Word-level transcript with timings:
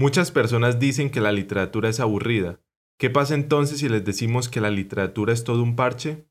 Muchas 0.00 0.30
personas 0.30 0.78
dicen 0.78 1.10
que 1.10 1.20
la 1.20 1.30
literatura 1.30 1.90
es 1.90 2.00
aburrida. 2.00 2.58
¿Qué 2.98 3.10
pasa 3.10 3.34
entonces 3.34 3.80
si 3.80 3.88
les 3.90 4.02
decimos 4.02 4.48
que 4.48 4.62
la 4.62 4.70
literatura 4.70 5.34
es 5.34 5.44
todo 5.44 5.62
un 5.62 5.76
parche? 5.76 6.24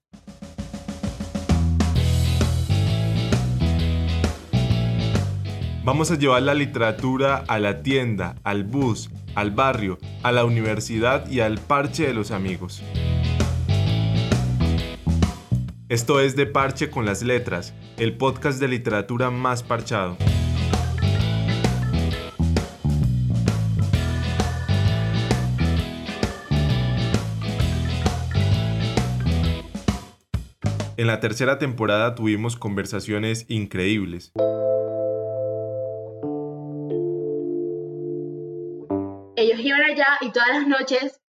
Vamos 5.83 6.09
a 6.09 6.17
llevar 6.17 6.41
la 6.41 6.55
literatura 6.55 7.43
a 7.47 7.59
la 7.59 7.83
tienda, 7.83 8.37
al 8.43 8.63
bus, 8.63 9.11
al 9.35 9.51
barrio, 9.51 9.99
a 10.23 10.31
la 10.31 10.45
universidad 10.45 11.29
y 11.29 11.41
al 11.41 11.59
parche 11.59 12.07
de 12.07 12.15
los 12.15 12.31
amigos. 12.31 12.81
Esto 15.89 16.19
es 16.21 16.35
De 16.35 16.47
Parche 16.47 16.89
con 16.89 17.05
las 17.05 17.21
Letras, 17.21 17.75
el 17.97 18.17
podcast 18.17 18.59
de 18.59 18.67
literatura 18.67 19.29
más 19.29 19.61
parchado. 19.61 20.17
En 30.99 31.07
la 31.07 31.21
tercera 31.21 31.57
temporada 31.57 32.13
tuvimos 32.13 32.57
conversaciones 32.57 33.45
increíbles. 33.47 34.33
Ellos 39.37 39.59
iban 39.61 39.81
allá 39.81 40.17
y 40.19 40.29
todas 40.33 40.49
las 40.49 40.67
noches, 40.67 41.21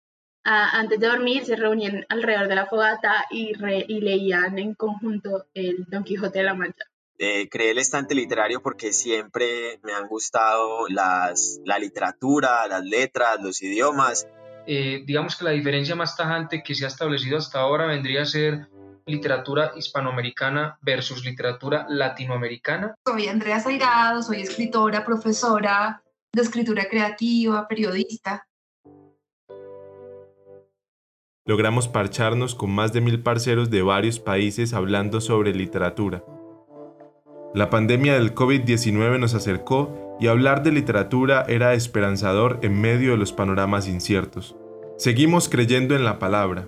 antes 0.44 1.00
de 1.00 1.06
dormir, 1.06 1.46
se 1.46 1.56
reunían 1.56 2.04
alrededor 2.10 2.48
de 2.48 2.56
la 2.56 2.66
fogata 2.66 3.26
y, 3.30 3.54
leían 3.54 4.58
en 4.58 4.74
conjunto 4.74 5.46
el 5.54 5.86
Don 5.88 6.04
Quijote 6.04 6.40
de 6.40 6.46
la 6.46 6.56
Mancha. 6.56 6.86
Eh, 7.20 7.48
creé 7.48 7.70
el 7.70 7.78
estante 7.78 8.16
literario 8.16 8.64
porque 8.64 8.92
siempre 8.92 9.80
me 9.84 9.94
han 9.94 10.08
gustado 10.08 10.88
las, 10.88 11.62
la 11.64 11.78
literatura, 11.78 12.66
las 12.68 12.84
letras, 12.84 13.38
los 13.40 13.62
idiomas. 13.62 14.28
Eh, 14.66 15.04
digamos 15.06 15.36
que 15.36 15.46
la 15.46 15.52
diferencia 15.52 15.94
más 15.94 16.18
tajante 16.18 16.64
que 16.64 16.74
se 16.74 16.86
ha 16.86 16.88
establecido 16.88 17.38
hasta 17.38 17.60
ahora 17.60 17.86
vendría 17.86 18.24
a 18.24 18.26
ser 18.26 18.68
literatura 19.10 19.74
hispanoamericana 19.76 20.78
versus 20.82 21.26
literatura 21.26 21.86
latinoamericana? 21.90 22.96
Soy 23.06 23.28
Andrea 23.28 23.60
Zairado, 23.60 24.24
soy 24.24 24.42
escritora, 24.42 25.04
profesora 25.04 26.02
de 26.32 26.42
escritura 26.42 26.86
creativa, 26.90 27.68
periodista. 27.68 28.46
Logramos 31.46 31.88
parcharnos 31.88 32.54
con 32.54 32.70
más 32.70 32.94
de 32.94 33.02
mil 33.02 33.24
parceros 33.24 33.72
de 33.72 33.82
varios 33.82 34.20
países 34.20 34.74
hablando 34.74 35.20
sobre 35.20 35.54
literatura. 35.54 36.24
La 37.56 37.72
pandemia 37.72 38.14
del 38.14 38.36
COVID-19 38.36 39.20
nos 39.20 39.34
acercó 39.34 40.18
y 40.20 40.28
hablar 40.28 40.62
de 40.62 40.72
literatura 40.72 41.46
era 41.48 41.74
esperanzador 41.74 42.60
en 42.62 42.80
medio 42.80 43.12
de 43.12 43.18
los 43.18 43.34
panoramas 43.34 43.88
inciertos. 43.88 44.56
Seguimos 44.98 45.50
creyendo 45.50 45.96
en 45.96 46.06
la 46.06 46.20
palabra, 46.20 46.68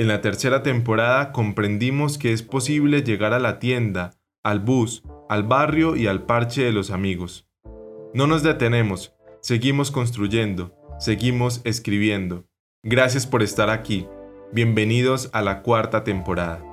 en 0.00 0.08
la 0.08 0.22
tercera 0.22 0.62
temporada 0.62 1.30
comprendimos 1.30 2.16
que 2.16 2.32
es 2.32 2.42
posible 2.42 3.02
llegar 3.02 3.34
a 3.34 3.38
la 3.38 3.58
tienda, 3.58 4.14
al 4.42 4.58
bus, 4.58 5.02
al 5.28 5.42
barrio 5.42 5.94
y 5.94 6.06
al 6.06 6.24
parche 6.24 6.64
de 6.64 6.72
los 6.72 6.90
amigos. 6.90 7.46
No 8.14 8.26
nos 8.26 8.42
detenemos, 8.42 9.12
seguimos 9.42 9.90
construyendo, 9.90 10.74
seguimos 10.98 11.60
escribiendo. 11.64 12.46
Gracias 12.82 13.26
por 13.26 13.42
estar 13.42 13.68
aquí. 13.68 14.06
Bienvenidos 14.52 15.28
a 15.34 15.42
la 15.42 15.60
cuarta 15.60 16.02
temporada. 16.02 16.64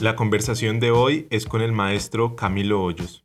La 0.00 0.14
conversación 0.14 0.78
de 0.78 0.92
hoy 0.92 1.26
es 1.30 1.46
con 1.46 1.60
el 1.60 1.72
maestro 1.72 2.36
Camilo 2.36 2.80
Hoyos. 2.84 3.21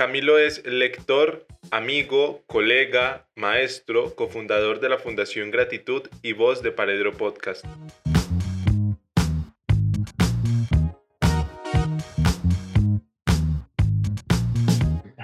Camilo 0.00 0.38
es 0.38 0.66
lector, 0.66 1.44
amigo, 1.70 2.40
colega, 2.46 3.26
maestro, 3.36 4.14
cofundador 4.16 4.80
de 4.80 4.88
la 4.88 4.96
Fundación 4.96 5.50
Gratitud 5.50 6.08
y 6.22 6.32
voz 6.32 6.62
de 6.62 6.72
Paredro 6.72 7.12
Podcast. 7.12 7.66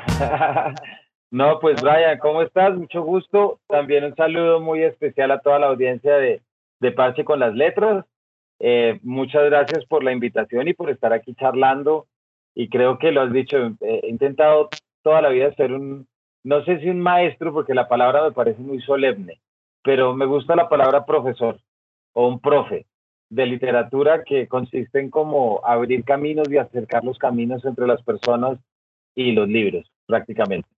No, 1.30 1.58
pues 1.58 1.82
Brian, 1.82 2.18
¿cómo 2.18 2.42
estás? 2.42 2.74
Mucho 2.76 3.02
gusto. 3.02 3.58
También 3.68 4.04
un 4.04 4.14
saludo 4.14 4.60
muy 4.60 4.82
especial 4.82 5.30
a 5.30 5.40
toda 5.40 5.58
la 5.58 5.66
audiencia 5.66 6.16
de, 6.18 6.42
de 6.80 7.24
con 7.24 7.40
las 7.40 7.54
Letras. 7.54 8.04
Eh, 8.60 9.00
muchas 9.02 9.44
gracias 9.46 9.86
por 9.86 10.04
la 10.04 10.12
invitación 10.12 10.68
y 10.68 10.74
por 10.74 10.90
estar 10.90 11.14
aquí 11.14 11.34
charlando 11.34 12.06
y 12.56 12.70
creo 12.70 12.98
que 12.98 13.12
lo 13.12 13.20
has 13.20 13.32
dicho, 13.32 13.56
he 13.82 14.08
intentado 14.08 14.70
toda 15.02 15.20
la 15.20 15.28
vida 15.28 15.54
ser 15.54 15.72
un, 15.72 16.08
no 16.42 16.64
sé 16.64 16.80
si 16.80 16.88
un 16.88 17.00
maestro, 17.00 17.52
porque 17.52 17.74
la 17.74 17.86
palabra 17.86 18.24
me 18.24 18.32
parece 18.32 18.60
muy 18.62 18.80
solemne, 18.80 19.40
pero 19.84 20.14
me 20.14 20.24
gusta 20.24 20.56
la 20.56 20.68
palabra 20.68 21.04
profesor 21.04 21.60
o 22.14 22.26
un 22.26 22.40
profe 22.40 22.86
de 23.28 23.44
literatura 23.44 24.24
que 24.24 24.48
consiste 24.48 25.00
en 25.00 25.10
como 25.10 25.60
abrir 25.66 26.02
caminos 26.04 26.50
y 26.50 26.56
acercar 26.56 27.04
los 27.04 27.18
caminos 27.18 27.62
entre 27.66 27.86
las 27.86 28.02
personas 28.02 28.58
y 29.14 29.32
los 29.32 29.48
libros, 29.48 29.92
prácticamente. 30.06 30.68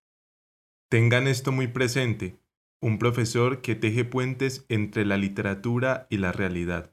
Tengan 0.89 1.29
esto 1.29 1.53
muy 1.53 1.69
presente, 1.69 2.39
un 2.83 2.99
profesor 2.99 3.63
que 3.63 3.77
teje 3.77 4.05
puentes 4.05 4.67
entre 4.69 5.05
la 5.05 5.17
literatura 5.17 6.09
y 6.11 6.17
la 6.17 6.33
realidad. 6.33 6.91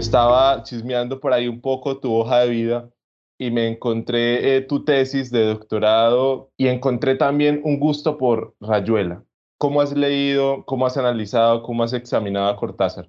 Estaba 0.00 0.62
chismeando 0.62 1.20
por 1.20 1.32
ahí 1.32 1.46
un 1.46 1.60
poco 1.60 2.00
tu 2.00 2.12
hoja 2.12 2.40
de 2.40 2.50
vida 2.50 2.90
y 3.38 3.50
me 3.50 3.68
encontré 3.68 4.56
eh, 4.56 4.60
tu 4.62 4.84
tesis 4.84 5.30
de 5.30 5.44
doctorado 5.44 6.50
y 6.56 6.68
encontré 6.68 7.14
también 7.14 7.60
un 7.64 7.78
gusto 7.78 8.18
por 8.18 8.54
Rayuela. 8.60 9.22
¿Cómo 9.58 9.80
has 9.80 9.94
leído, 9.96 10.64
cómo 10.64 10.86
has 10.86 10.96
analizado, 10.96 11.62
cómo 11.62 11.82
has 11.82 11.92
examinado 11.92 12.48
a 12.48 12.56
Cortázar? 12.56 13.08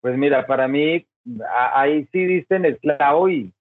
Pues 0.00 0.16
mira, 0.16 0.46
para 0.46 0.68
mí 0.68 1.06
ahí 1.74 2.06
sí 2.12 2.24
diste 2.26 2.56
en 2.56 2.64
el 2.64 2.78
clavo 2.78 3.28
y, 3.28 3.52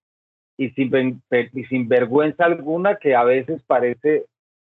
y, 0.58 0.70
sin, 0.72 1.22
y 1.54 1.64
sin 1.66 1.88
vergüenza 1.88 2.46
alguna 2.46 2.98
que 2.98 3.16
a 3.16 3.24
veces 3.24 3.62
parece 3.64 4.26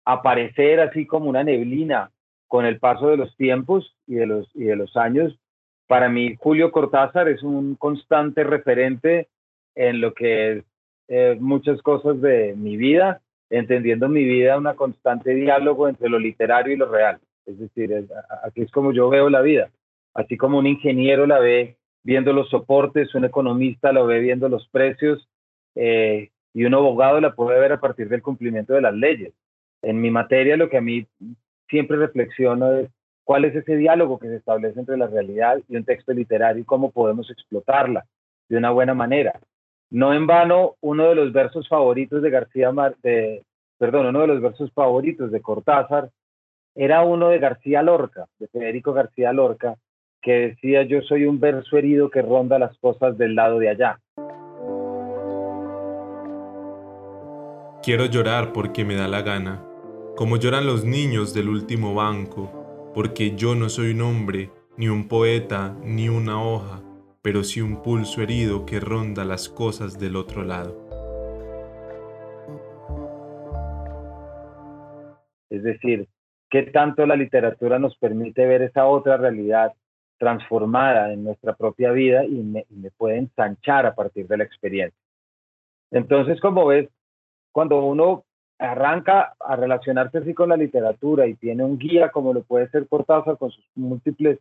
aparecer 0.04 0.80
así 0.80 1.06
como 1.06 1.28
una 1.28 1.44
neblina 1.44 2.10
con 2.48 2.66
el 2.66 2.78
paso 2.78 3.08
de 3.08 3.16
los 3.16 3.36
tiempos 3.36 3.96
y 4.06 4.14
de 4.14 4.26
los, 4.26 4.50
y 4.54 4.64
de 4.64 4.76
los 4.76 4.96
años, 4.96 5.38
para 5.86 6.08
mí 6.08 6.36
Julio 6.38 6.70
Cortázar 6.72 7.28
es 7.28 7.42
un 7.42 7.74
constante 7.74 8.44
referente 8.44 9.28
en 9.74 10.00
lo 10.00 10.14
que 10.14 10.52
es 10.52 10.64
eh, 11.08 11.36
muchas 11.40 11.82
cosas 11.82 12.20
de 12.20 12.54
mi 12.56 12.76
vida, 12.76 13.20
entendiendo 13.50 14.08
mi 14.08 14.24
vida 14.24 14.56
una 14.56 14.74
constante 14.74 15.34
diálogo 15.34 15.88
entre 15.88 16.08
lo 16.08 16.18
literario 16.18 16.72
y 16.72 16.76
lo 16.76 16.90
real. 16.90 17.18
Es 17.44 17.58
decir, 17.58 18.06
aquí 18.44 18.62
es 18.62 18.70
como 18.70 18.92
yo 18.92 19.08
veo 19.08 19.28
la 19.28 19.40
vida, 19.40 19.70
así 20.14 20.36
como 20.36 20.58
un 20.58 20.66
ingeniero 20.66 21.26
la 21.26 21.38
ve 21.38 21.76
viendo 22.04 22.32
los 22.32 22.48
soportes, 22.48 23.14
un 23.14 23.24
economista 23.24 23.92
lo 23.92 24.06
ve 24.06 24.20
viendo 24.20 24.48
los 24.48 24.68
precios 24.68 25.28
eh, 25.74 26.30
y 26.54 26.64
un 26.64 26.74
abogado 26.74 27.20
la 27.20 27.34
puede 27.34 27.58
ver 27.60 27.72
a 27.72 27.80
partir 27.80 28.08
del 28.08 28.22
cumplimiento 28.22 28.74
de 28.74 28.80
las 28.80 28.94
leyes. 28.94 29.32
En 29.82 30.00
mi 30.00 30.10
materia 30.10 30.56
lo 30.56 30.68
que 30.68 30.78
a 30.78 30.82
mí 30.82 31.06
siempre 31.68 31.96
reflexiono 31.96 32.72
es 32.72 32.90
cuál 33.24 33.44
es 33.44 33.54
ese 33.54 33.76
diálogo 33.76 34.18
que 34.18 34.28
se 34.28 34.36
establece 34.36 34.80
entre 34.80 34.96
la 34.96 35.06
realidad 35.06 35.60
y 35.68 35.76
un 35.76 35.84
texto 35.84 36.12
literario 36.12 36.62
y 36.62 36.66
cómo 36.66 36.90
podemos 36.90 37.30
explotarla 37.30 38.04
de 38.48 38.56
una 38.56 38.70
buena 38.70 38.94
manera. 38.94 39.38
No 39.90 40.12
en 40.14 40.26
vano, 40.26 40.76
uno 40.80 41.08
de 41.08 41.14
los 41.14 41.32
versos 41.32 41.68
favoritos 41.68 42.22
de 42.22 42.30
García 42.30 42.72
Mar 42.72 42.96
de, 43.02 43.42
perdón, 43.78 44.06
uno 44.06 44.20
de 44.20 44.26
los 44.26 44.40
versos 44.40 44.72
favoritos 44.72 45.30
de 45.30 45.40
Cortázar 45.40 46.10
era 46.74 47.02
uno 47.02 47.28
de 47.28 47.38
García 47.38 47.82
Lorca, 47.82 48.26
de 48.38 48.48
Federico 48.48 48.92
García 48.92 49.32
Lorca, 49.32 49.76
que 50.22 50.32
decía 50.32 50.84
yo 50.84 51.02
soy 51.02 51.26
un 51.26 51.40
verso 51.40 51.76
herido 51.76 52.08
que 52.08 52.22
ronda 52.22 52.58
las 52.58 52.76
cosas 52.78 53.18
del 53.18 53.34
lado 53.34 53.58
de 53.58 53.68
allá. 53.68 53.98
Quiero 57.82 58.06
llorar 58.06 58.52
porque 58.52 58.84
me 58.84 58.94
da 58.94 59.08
la 59.08 59.22
gana, 59.22 59.62
como 60.16 60.36
lloran 60.36 60.66
los 60.66 60.84
niños 60.84 61.34
del 61.34 61.48
último 61.48 61.94
banco, 61.94 62.61
porque 62.94 63.34
yo 63.36 63.54
no 63.54 63.68
soy 63.68 63.92
un 63.92 64.02
hombre, 64.02 64.50
ni 64.76 64.88
un 64.88 65.08
poeta, 65.08 65.74
ni 65.82 66.08
una 66.08 66.42
hoja, 66.42 66.82
pero 67.22 67.44
sí 67.44 67.60
un 67.60 67.82
pulso 67.82 68.20
herido 68.20 68.66
que 68.66 68.80
ronda 68.80 69.24
las 69.24 69.48
cosas 69.48 69.98
del 69.98 70.16
otro 70.16 70.42
lado. 70.42 70.76
Es 75.48 75.62
decir, 75.62 76.08
¿qué 76.50 76.62
tanto 76.62 77.06
la 77.06 77.16
literatura 77.16 77.78
nos 77.78 77.96
permite 77.96 78.46
ver 78.46 78.62
esa 78.62 78.86
otra 78.86 79.16
realidad 79.16 79.72
transformada 80.18 81.12
en 81.12 81.24
nuestra 81.24 81.54
propia 81.54 81.92
vida 81.92 82.24
y 82.24 82.42
me, 82.42 82.64
me 82.70 82.90
puede 82.90 83.18
ensanchar 83.18 83.86
a 83.86 83.94
partir 83.94 84.26
de 84.26 84.38
la 84.38 84.44
experiencia? 84.44 84.98
Entonces, 85.90 86.40
como 86.40 86.66
ves, 86.66 86.88
cuando 87.52 87.84
uno 87.84 88.24
arranca 88.62 89.34
a 89.40 89.56
relacionarse 89.56 90.18
así 90.18 90.34
con 90.34 90.48
la 90.48 90.56
literatura 90.56 91.26
y 91.26 91.34
tiene 91.34 91.64
un 91.64 91.78
guía 91.78 92.10
como 92.10 92.32
lo 92.32 92.42
puede 92.42 92.68
ser 92.68 92.86
Cortázar 92.86 93.36
con 93.36 93.50
sus 93.50 93.64
múltiples, 93.74 94.38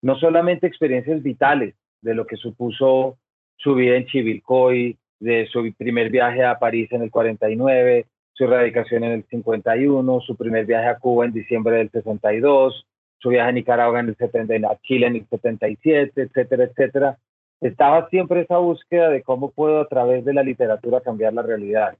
no 0.00 0.16
solamente 0.16 0.66
experiencias 0.66 1.22
vitales 1.22 1.74
de 2.00 2.14
lo 2.14 2.26
que 2.26 2.36
supuso 2.36 3.18
su 3.56 3.74
vida 3.74 3.96
en 3.96 4.06
Chivilcoy, 4.06 4.96
de 5.18 5.46
su 5.48 5.72
primer 5.76 6.10
viaje 6.10 6.44
a 6.44 6.58
París 6.58 6.90
en 6.92 7.02
el 7.02 7.10
49, 7.10 8.06
su 8.32 8.44
erradicación 8.44 9.02
en 9.02 9.12
el 9.12 9.24
51, 9.24 10.20
su 10.20 10.36
primer 10.36 10.64
viaje 10.64 10.86
a 10.86 10.98
Cuba 10.98 11.24
en 11.24 11.32
diciembre 11.32 11.76
del 11.76 11.90
62, 11.90 12.86
su 13.18 13.28
viaje 13.30 13.48
a 13.48 13.52
Nicaragua 13.52 13.98
en 13.98 14.10
el 14.10 14.16
70, 14.16 14.68
a 14.68 14.78
Chile 14.82 15.08
en 15.08 15.16
el 15.16 15.26
77, 15.28 16.22
etcétera, 16.22 16.64
etcétera. 16.64 17.18
Estaba 17.60 18.08
siempre 18.08 18.42
esa 18.42 18.58
búsqueda 18.58 19.08
de 19.08 19.22
cómo 19.22 19.50
puedo 19.50 19.80
a 19.80 19.88
través 19.88 20.24
de 20.24 20.32
la 20.32 20.44
literatura 20.44 21.00
cambiar 21.00 21.32
la 21.32 21.42
realidad. 21.42 21.96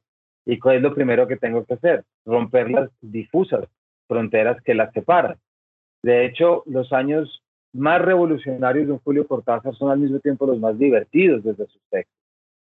¿Y 0.49 0.59
cuál 0.59 0.77
es 0.77 0.83
lo 0.83 0.95
primero 0.95 1.29
que 1.29 1.37
tengo 1.37 1.63
que 1.67 1.75
hacer? 1.75 2.05
Romper 2.25 2.71
las 2.71 2.91
difusas 3.03 3.67
fronteras 4.07 4.57
que 4.63 4.75
las 4.75 4.91
separan. 4.95 5.37
De 6.03 6.25
hecho, 6.25 6.63
los 6.65 6.91
años 6.95 7.43
más 7.75 8.01
revolucionarios 8.01 8.87
de 8.87 8.93
un 8.95 8.99
Julio 9.01 9.27
Cortázar 9.27 9.75
son 9.75 9.91
al 9.91 9.99
mismo 9.99 10.21
tiempo 10.21 10.47
los 10.47 10.59
más 10.59 10.79
divertidos 10.79 11.45
desde 11.45 11.67
sus 11.67 11.83
textos. 11.91 12.17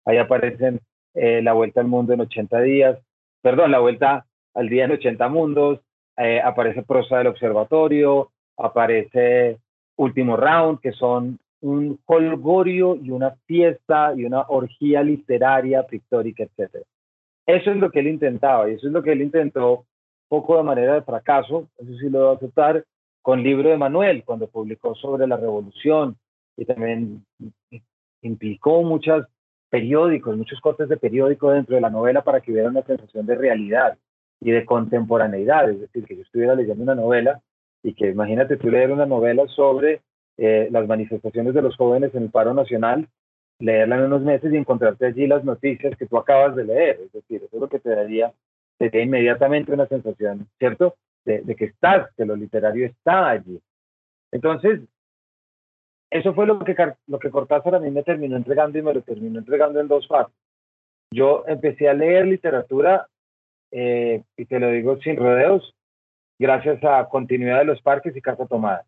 Ahí 0.07 0.17
aparecen 0.17 0.81
eh, 1.13 1.43
La 1.43 1.53
Vuelta 1.53 1.83
al 1.83 1.87
Mundo 1.87 2.15
en 2.15 2.23
80 2.23 2.59
días, 2.63 2.99
perdón, 3.43 3.71
La 3.71 3.81
Vuelta 3.81 4.25
al 4.55 4.71
Día 4.71 4.87
en 4.87 4.93
80 4.93 5.29
Mundos, 5.29 5.81
eh, 6.17 6.41
aparece 6.41 6.85
Prosa 6.85 7.19
del 7.19 7.27
Observatorio, 7.27 8.31
aparece 8.57 9.59
Último 9.97 10.39
Round, 10.39 10.81
que 10.81 10.93
son 10.93 11.39
un 11.61 11.99
colgorio 12.07 12.97
y 12.97 13.11
una 13.11 13.33
fiesta 13.47 14.15
y 14.17 14.25
una 14.25 14.41
orgía 14.49 15.03
literaria, 15.03 15.83
pictórica, 15.83 16.45
etc. 16.45 16.87
Eso 17.47 17.71
es 17.71 17.77
lo 17.77 17.91
que 17.91 18.01
él 18.01 18.09
intentaba 18.09 18.71
y 18.71 18.75
eso 18.75 18.87
es 18.87 18.93
lo 18.93 19.03
que 19.03 19.13
él 19.13 19.23
intentó 19.23 19.87
poco 20.29 20.57
de 20.57 20.63
manera 20.63 20.95
de 20.95 21.03
fracaso, 21.03 21.69
eso 21.79 21.93
sí 21.99 22.09
lo 22.09 22.21
debo 22.21 22.33
aceptar, 22.33 22.85
con 23.23 23.43
Libro 23.43 23.71
de 23.71 23.77
Manuel, 23.77 24.25
cuando 24.25 24.49
publicó 24.49 24.95
sobre 24.95 25.27
la 25.27 25.37
revolución 25.37 26.17
y 26.57 26.65
también 26.65 27.25
implicó 28.23 28.83
muchos 28.83 29.27
periódicos, 29.71 30.37
muchos 30.37 30.61
cortes 30.61 30.89
de 30.89 30.97
periódico 30.97 31.51
dentro 31.51 31.75
de 31.75 31.81
la 31.81 31.91
novela 31.91 32.23
para 32.23 32.41
que 32.41 32.53
hubiera 32.53 32.69
una 32.69 32.83
sensación 32.83 33.27
de 33.27 33.35
realidad 33.35 33.97
y 34.41 34.51
de 34.51 34.65
contemporaneidad, 34.65 35.71
es 35.71 35.81
decir, 35.81 36.05
que 36.05 36.17
yo 36.17 36.23
estuviera 36.23 36.55
leyendo 36.55 36.83
una 36.83 36.95
novela 36.95 37.41
y 37.83 37.95
que 37.95 38.09
imagínate 38.11 38.57
tú 38.57 38.69
leer 38.69 38.93
una 38.93 39.07
novela 39.07 39.47
sobre 39.49 40.01
eh, 40.37 40.69
las 40.71 40.87
manifestaciones 40.87 41.55
de 41.55 41.63
los 41.63 41.77
jóvenes 41.77 42.15
en 42.15 42.25
el 42.25 42.31
paro 42.31 42.55
nacional, 42.55 43.09
leerla 43.59 43.97
en 43.97 44.03
unos 44.05 44.23
meses 44.23 44.53
y 44.53 44.57
encontrarte 44.57 45.07
allí 45.07 45.27
las 45.27 45.45
noticias 45.45 45.97
que 45.97 46.07
tú 46.07 46.19
acabas 46.19 46.57
de 46.57 46.65
leer. 46.65 47.01
Es 47.05 47.13
decir, 47.13 47.43
eso 47.43 47.57
es 47.57 47.61
lo 47.61 47.69
que 47.69 47.79
te 47.79 47.91
daría, 47.91 48.33
te 48.79 48.87
daría 48.87 49.03
inmediatamente 49.03 49.73
una 49.73 49.87
sensación, 49.87 50.49
¿cierto? 50.59 50.97
De, 51.25 51.43
que 51.57 51.67
estás, 51.67 52.13
que 52.17 52.27
lo 52.27 52.37
literario 52.37 52.87
está 52.87 53.31
allí. 53.31 53.61
Entonces, 54.31 54.81
eso 56.11 56.35
fue 56.35 56.47
lo 56.47 56.59
que, 56.59 56.77
lo 57.07 57.19
que 57.19 57.31
Cortázar 57.31 57.77
a 57.77 57.81
mí 57.81 57.91
me 57.91 58.03
terminó 58.03 58.37
entregando 58.37 58.79
y 58.79 58.83
me 58.83 58.93
lo 58.93 59.03
terminó 59.03 59.39
entregando 59.39 59.81
en 59.81 59.89
dos 59.89 60.07
partes. 60.07 60.35
Yo 61.11 61.45
empecé 61.47 61.89
a 61.89 61.95
leer 61.95 62.27
literatura, 62.27 63.07
eh, 63.71 64.23
y 64.37 64.45
te 64.45 64.59
lo 64.59 64.71
digo 64.71 64.99
sin 64.99 65.17
rodeos, 65.17 65.75
gracias 66.39 66.83
a 66.85 67.09
Continuidad 67.09 67.61
de 67.61 67.65
los 67.65 67.81
Parques 67.81 68.15
y 68.17 68.21
Casa 68.21 68.47
Tomada. 68.47 68.85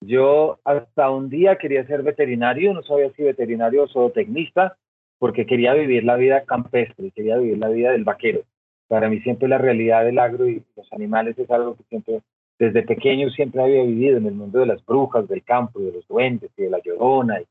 Yo 0.00 0.58
hasta 0.64 1.10
un 1.10 1.28
día 1.28 1.56
quería 1.56 1.86
ser 1.86 2.02
veterinario, 2.02 2.72
no 2.72 2.82
sabía 2.82 3.10
si 3.12 3.22
veterinario 3.22 3.84
o 3.84 3.88
zootecnista, 3.88 4.76
porque 5.18 5.46
quería 5.46 5.74
vivir 5.74 6.04
la 6.04 6.16
vida 6.16 6.44
campestre, 6.44 7.10
quería 7.10 7.36
vivir 7.36 7.58
la 7.58 7.68
vida 7.68 7.90
del 7.90 8.04
vaquero. 8.04 8.42
Para 8.86 9.08
mí 9.08 9.20
siempre 9.20 9.48
la 9.48 9.58
realidad 9.58 10.04
del 10.04 10.18
agro 10.18 10.48
y 10.48 10.62
los 10.76 10.92
animales 10.92 11.38
es 11.38 11.50
algo 11.50 11.76
que 11.76 11.82
siempre, 11.84 12.20
desde 12.58 12.82
pequeño 12.82 13.28
siempre 13.30 13.62
había 13.62 13.82
vivido 13.82 14.16
en 14.16 14.26
el 14.26 14.34
mundo 14.34 14.60
de 14.60 14.66
las 14.66 14.84
brujas, 14.84 15.28
del 15.28 15.42
campo, 15.42 15.80
de 15.80 15.92
los 15.92 16.06
duendes 16.06 16.50
y 16.56 16.62
de 16.62 16.70
la 16.70 16.78
llorona. 16.78 17.40
Y 17.40 17.46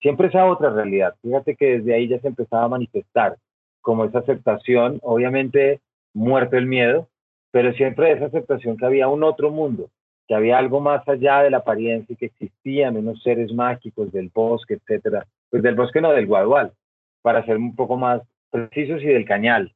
siempre 0.00 0.28
esa 0.28 0.44
otra 0.44 0.70
realidad. 0.70 1.14
Fíjate 1.22 1.56
que 1.56 1.78
desde 1.78 1.94
ahí 1.94 2.08
ya 2.08 2.18
se 2.20 2.28
empezaba 2.28 2.64
a 2.64 2.68
manifestar 2.68 3.36
como 3.80 4.04
esa 4.04 4.18
aceptación, 4.18 4.98
obviamente 5.02 5.80
muerto 6.14 6.56
el 6.56 6.66
miedo, 6.66 7.08
pero 7.52 7.72
siempre 7.74 8.12
esa 8.12 8.26
aceptación 8.26 8.76
que 8.76 8.86
había 8.86 9.08
un 9.08 9.22
otro 9.22 9.50
mundo, 9.50 9.88
que 10.26 10.34
había 10.34 10.58
algo 10.58 10.80
más 10.80 11.06
allá 11.08 11.42
de 11.42 11.50
la 11.50 11.58
apariencia 11.58 12.12
y 12.12 12.16
que 12.16 12.26
existían 12.26 12.96
unos 12.96 13.22
seres 13.22 13.52
mágicos 13.52 14.12
del 14.12 14.30
bosque, 14.32 14.74
etcétera. 14.74 15.26
Pues 15.50 15.62
del 15.62 15.74
bosque 15.74 16.00
no, 16.00 16.12
del 16.12 16.26
guadual, 16.26 16.72
para 17.22 17.44
ser 17.44 17.56
un 17.56 17.74
poco 17.74 17.96
más 17.96 18.22
precisos 18.50 19.02
y 19.02 19.06
del 19.06 19.24
cañal, 19.24 19.72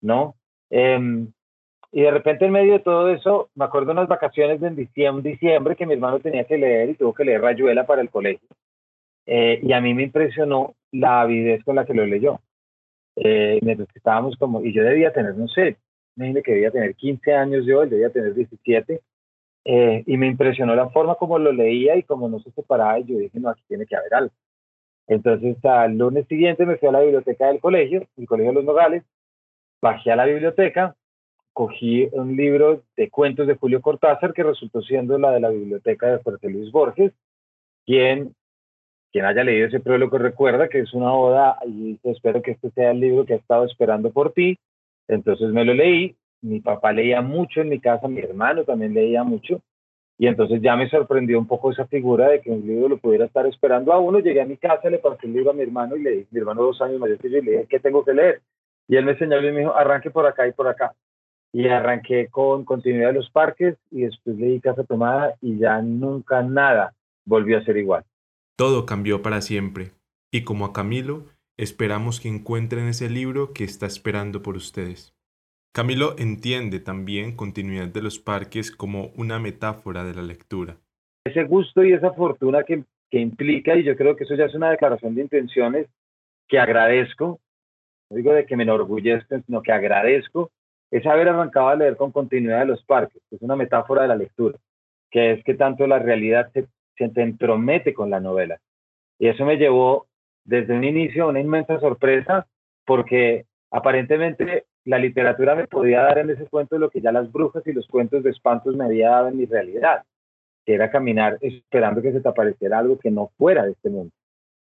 ¿no? 0.00 0.34
Em, 0.70 1.32
y 1.90 2.02
de 2.02 2.10
repente 2.10 2.44
en 2.44 2.52
medio 2.52 2.74
de 2.74 2.80
todo 2.80 3.08
eso, 3.10 3.50
me 3.54 3.64
acuerdo 3.64 3.92
unas 3.92 4.08
vacaciones 4.08 4.60
de 4.60 4.70
diciembre, 4.70 5.30
diciembre 5.30 5.76
que 5.76 5.86
mi 5.86 5.94
hermano 5.94 6.20
tenía 6.20 6.44
que 6.44 6.58
leer 6.58 6.90
y 6.90 6.94
tuvo 6.94 7.14
que 7.14 7.24
leer 7.24 7.40
Rayuela 7.40 7.86
para 7.86 8.02
el 8.02 8.10
colegio. 8.10 8.48
Eh, 9.26 9.60
y 9.62 9.72
a 9.72 9.80
mí 9.80 9.94
me 9.94 10.04
impresionó 10.04 10.74
la 10.92 11.22
avidez 11.22 11.64
con 11.64 11.76
la 11.76 11.84
que 11.84 11.94
lo 11.94 12.06
leyó. 12.06 12.40
Eh, 13.16 13.58
mientras 13.62 13.88
que 13.88 13.98
estábamos 13.98 14.36
como, 14.36 14.62
y 14.62 14.72
yo 14.72 14.84
debía 14.84 15.12
tener, 15.12 15.34
no 15.34 15.48
sé, 15.48 15.76
imagínate 16.16 16.42
que 16.42 16.52
debía 16.52 16.70
tener 16.70 16.94
15 16.94 17.34
años 17.34 17.66
yo, 17.66 17.82
él 17.82 17.90
debía 17.90 18.10
tener 18.10 18.34
17, 18.34 19.00
eh, 19.64 20.02
y 20.06 20.16
me 20.16 20.26
impresionó 20.26 20.74
la 20.74 20.88
forma 20.90 21.16
como 21.16 21.38
lo 21.38 21.52
leía 21.52 21.96
y 21.96 22.02
como 22.02 22.28
no 22.28 22.40
se 22.40 22.50
separaba, 22.52 22.98
y 22.98 23.04
yo 23.04 23.18
dije, 23.18 23.38
no, 23.38 23.50
aquí 23.50 23.62
tiene 23.68 23.86
que 23.86 23.96
haber 23.96 24.14
algo. 24.14 24.32
Entonces, 25.06 25.56
al 25.64 25.96
lunes 25.96 26.26
siguiente 26.26 26.66
me 26.66 26.76
fui 26.76 26.88
a 26.88 26.92
la 26.92 27.00
biblioteca 27.00 27.46
del 27.46 27.60
colegio, 27.60 28.06
el 28.16 28.26
Colegio 28.26 28.50
de 28.52 28.56
los 28.56 28.64
Nogales, 28.64 29.04
bajé 29.80 30.12
a 30.12 30.16
la 30.16 30.26
biblioteca, 30.26 30.96
cogí 31.52 32.08
un 32.12 32.36
libro 32.36 32.82
de 32.96 33.10
cuentos 33.10 33.46
de 33.46 33.56
Julio 33.56 33.80
Cortázar, 33.80 34.32
que 34.32 34.42
resultó 34.42 34.82
siendo 34.82 35.18
la 35.18 35.32
de 35.32 35.40
la 35.40 35.48
biblioteca 35.48 36.06
de 36.06 36.18
Fuerte 36.18 36.50
Luis 36.50 36.70
Borges, 36.70 37.12
quien, 37.86 38.34
quien 39.10 39.24
haya 39.24 39.44
leído 39.44 39.66
ese 39.66 39.80
prólogo 39.80 40.18
recuerda 40.18 40.68
que 40.68 40.80
es 40.80 40.92
una 40.92 41.12
oda, 41.12 41.58
y 41.66 41.98
espero 42.04 42.42
que 42.42 42.52
este 42.52 42.70
sea 42.70 42.90
el 42.90 43.00
libro 43.00 43.24
que 43.24 43.32
ha 43.32 43.38
estado 43.38 43.64
esperando 43.64 44.12
por 44.12 44.32
ti, 44.32 44.58
entonces 45.08 45.50
me 45.50 45.64
lo 45.64 45.72
leí, 45.72 46.16
mi 46.42 46.60
papá 46.60 46.92
leía 46.92 47.20
mucho 47.20 47.60
en 47.60 47.68
mi 47.68 47.80
casa, 47.80 48.08
mi 48.08 48.20
hermano 48.20 48.64
también 48.64 48.94
leía 48.94 49.24
mucho, 49.24 49.60
y 50.18 50.26
entonces 50.26 50.60
ya 50.60 50.76
me 50.76 50.88
sorprendió 50.90 51.38
un 51.38 51.46
poco 51.46 51.70
esa 51.70 51.86
figura 51.86 52.28
de 52.28 52.40
que 52.40 52.50
un 52.50 52.66
libro 52.66 52.88
lo 52.88 52.98
pudiera 52.98 53.26
estar 53.26 53.46
esperando 53.46 53.92
a 53.92 53.98
uno. 53.98 54.18
Llegué 54.18 54.40
a 54.40 54.46
mi 54.46 54.56
casa, 54.56 54.90
le 54.90 54.98
pasé 54.98 55.26
el 55.26 55.32
libro 55.32 55.50
a 55.50 55.54
mi 55.54 55.62
hermano 55.62 55.96
y 55.96 56.02
le 56.02 56.10
dije, 56.10 56.26
mi 56.32 56.40
hermano 56.40 56.62
dos 56.62 56.82
años 56.82 56.98
mayor 56.98 57.18
que 57.18 57.30
yo, 57.30 57.38
y 57.38 57.42
le 57.42 57.50
dije, 57.52 57.66
¿qué 57.68 57.78
tengo 57.78 58.04
que 58.04 58.14
leer? 58.14 58.42
Y 58.88 58.96
él 58.96 59.04
me 59.04 59.16
señaló 59.16 59.48
y 59.48 59.52
me 59.52 59.60
dijo, 59.60 59.76
arranque 59.76 60.10
por 60.10 60.26
acá 60.26 60.48
y 60.48 60.52
por 60.52 60.66
acá. 60.66 60.94
Y 61.52 61.68
arranqué 61.68 62.28
con 62.28 62.64
Continuidad 62.64 63.08
de 63.08 63.14
los 63.14 63.30
Parques 63.30 63.76
y 63.90 64.02
después 64.02 64.36
leí 64.36 64.60
Casa 64.60 64.82
Tomada 64.82 65.34
y 65.40 65.58
ya 65.58 65.80
nunca 65.82 66.42
nada 66.42 66.94
volvió 67.24 67.58
a 67.58 67.64
ser 67.64 67.76
igual. 67.76 68.04
Todo 68.56 68.86
cambió 68.86 69.22
para 69.22 69.40
siempre. 69.40 69.92
Y 70.32 70.42
como 70.42 70.64
a 70.66 70.72
Camilo, 70.72 71.26
Esperamos 71.58 72.20
que 72.20 72.28
encuentren 72.28 72.86
ese 72.86 73.10
libro 73.10 73.52
que 73.52 73.64
está 73.64 73.86
esperando 73.86 74.42
por 74.42 74.56
ustedes. 74.56 75.12
Camilo 75.72 76.16
entiende 76.18 76.80
también 76.80 77.36
continuidad 77.36 77.88
de 77.88 78.02
los 78.02 78.18
parques 78.18 78.70
como 78.70 79.10
una 79.16 79.38
metáfora 79.38 80.04
de 80.04 80.14
la 80.14 80.22
lectura. 80.22 80.76
Ese 81.24 81.44
gusto 81.44 81.84
y 81.84 81.92
esa 81.92 82.12
fortuna 82.12 82.64
que, 82.64 82.84
que 83.10 83.20
implica, 83.20 83.76
y 83.76 83.84
yo 83.84 83.96
creo 83.96 84.16
que 84.16 84.24
eso 84.24 84.34
ya 84.34 84.46
es 84.46 84.54
una 84.54 84.70
declaración 84.70 85.14
de 85.14 85.22
intenciones 85.22 85.86
que 86.48 86.58
agradezco, 86.58 87.40
no 88.10 88.16
digo 88.16 88.32
de 88.32 88.46
que 88.46 88.56
me 88.56 88.62
enorgullezca, 88.62 89.40
sino 89.42 89.62
que 89.62 89.72
agradezco, 89.72 90.50
es 90.90 91.04
haber 91.06 91.28
arrancado 91.28 91.68
a 91.68 91.76
leer 91.76 91.96
con 91.96 92.12
continuidad 92.12 92.60
de 92.60 92.66
los 92.66 92.82
parques, 92.84 93.20
que 93.28 93.36
es 93.36 93.42
una 93.42 93.56
metáfora 93.56 94.02
de 94.02 94.08
la 94.08 94.16
lectura, 94.16 94.58
que 95.10 95.32
es 95.32 95.44
que 95.44 95.54
tanto 95.54 95.86
la 95.86 95.98
realidad 95.98 96.50
se, 96.52 96.66
se 96.96 97.04
entromete 97.20 97.92
con 97.92 98.08
la 98.08 98.20
novela. 98.20 98.58
Y 99.18 99.28
eso 99.28 99.44
me 99.44 99.58
llevó 99.58 100.06
desde 100.44 100.74
un 100.74 100.84
inicio 100.84 101.28
una 101.28 101.40
inmensa 101.40 101.78
sorpresa 101.78 102.46
porque 102.86 103.44
aparentemente 103.70 104.64
la 104.88 104.98
literatura 104.98 105.54
me 105.54 105.66
podía 105.66 106.00
dar 106.00 106.16
en 106.16 106.30
ese 106.30 106.46
cuento 106.46 106.78
lo 106.78 106.88
que 106.88 107.02
ya 107.02 107.12
las 107.12 107.30
brujas 107.30 107.62
y 107.66 107.74
los 107.74 107.86
cuentos 107.86 108.22
de 108.22 108.30
espantos 108.30 108.74
me 108.74 108.86
había 108.86 109.10
dado 109.10 109.28
en 109.28 109.36
mi 109.36 109.44
realidad, 109.44 110.02
que 110.64 110.72
era 110.72 110.90
caminar 110.90 111.36
esperando 111.42 112.00
que 112.00 112.10
se 112.10 112.22
te 112.22 112.28
apareciera 112.28 112.78
algo 112.78 112.98
que 112.98 113.10
no 113.10 113.30
fuera 113.36 113.66
de 113.66 113.72
este 113.72 113.90
mundo. 113.90 114.10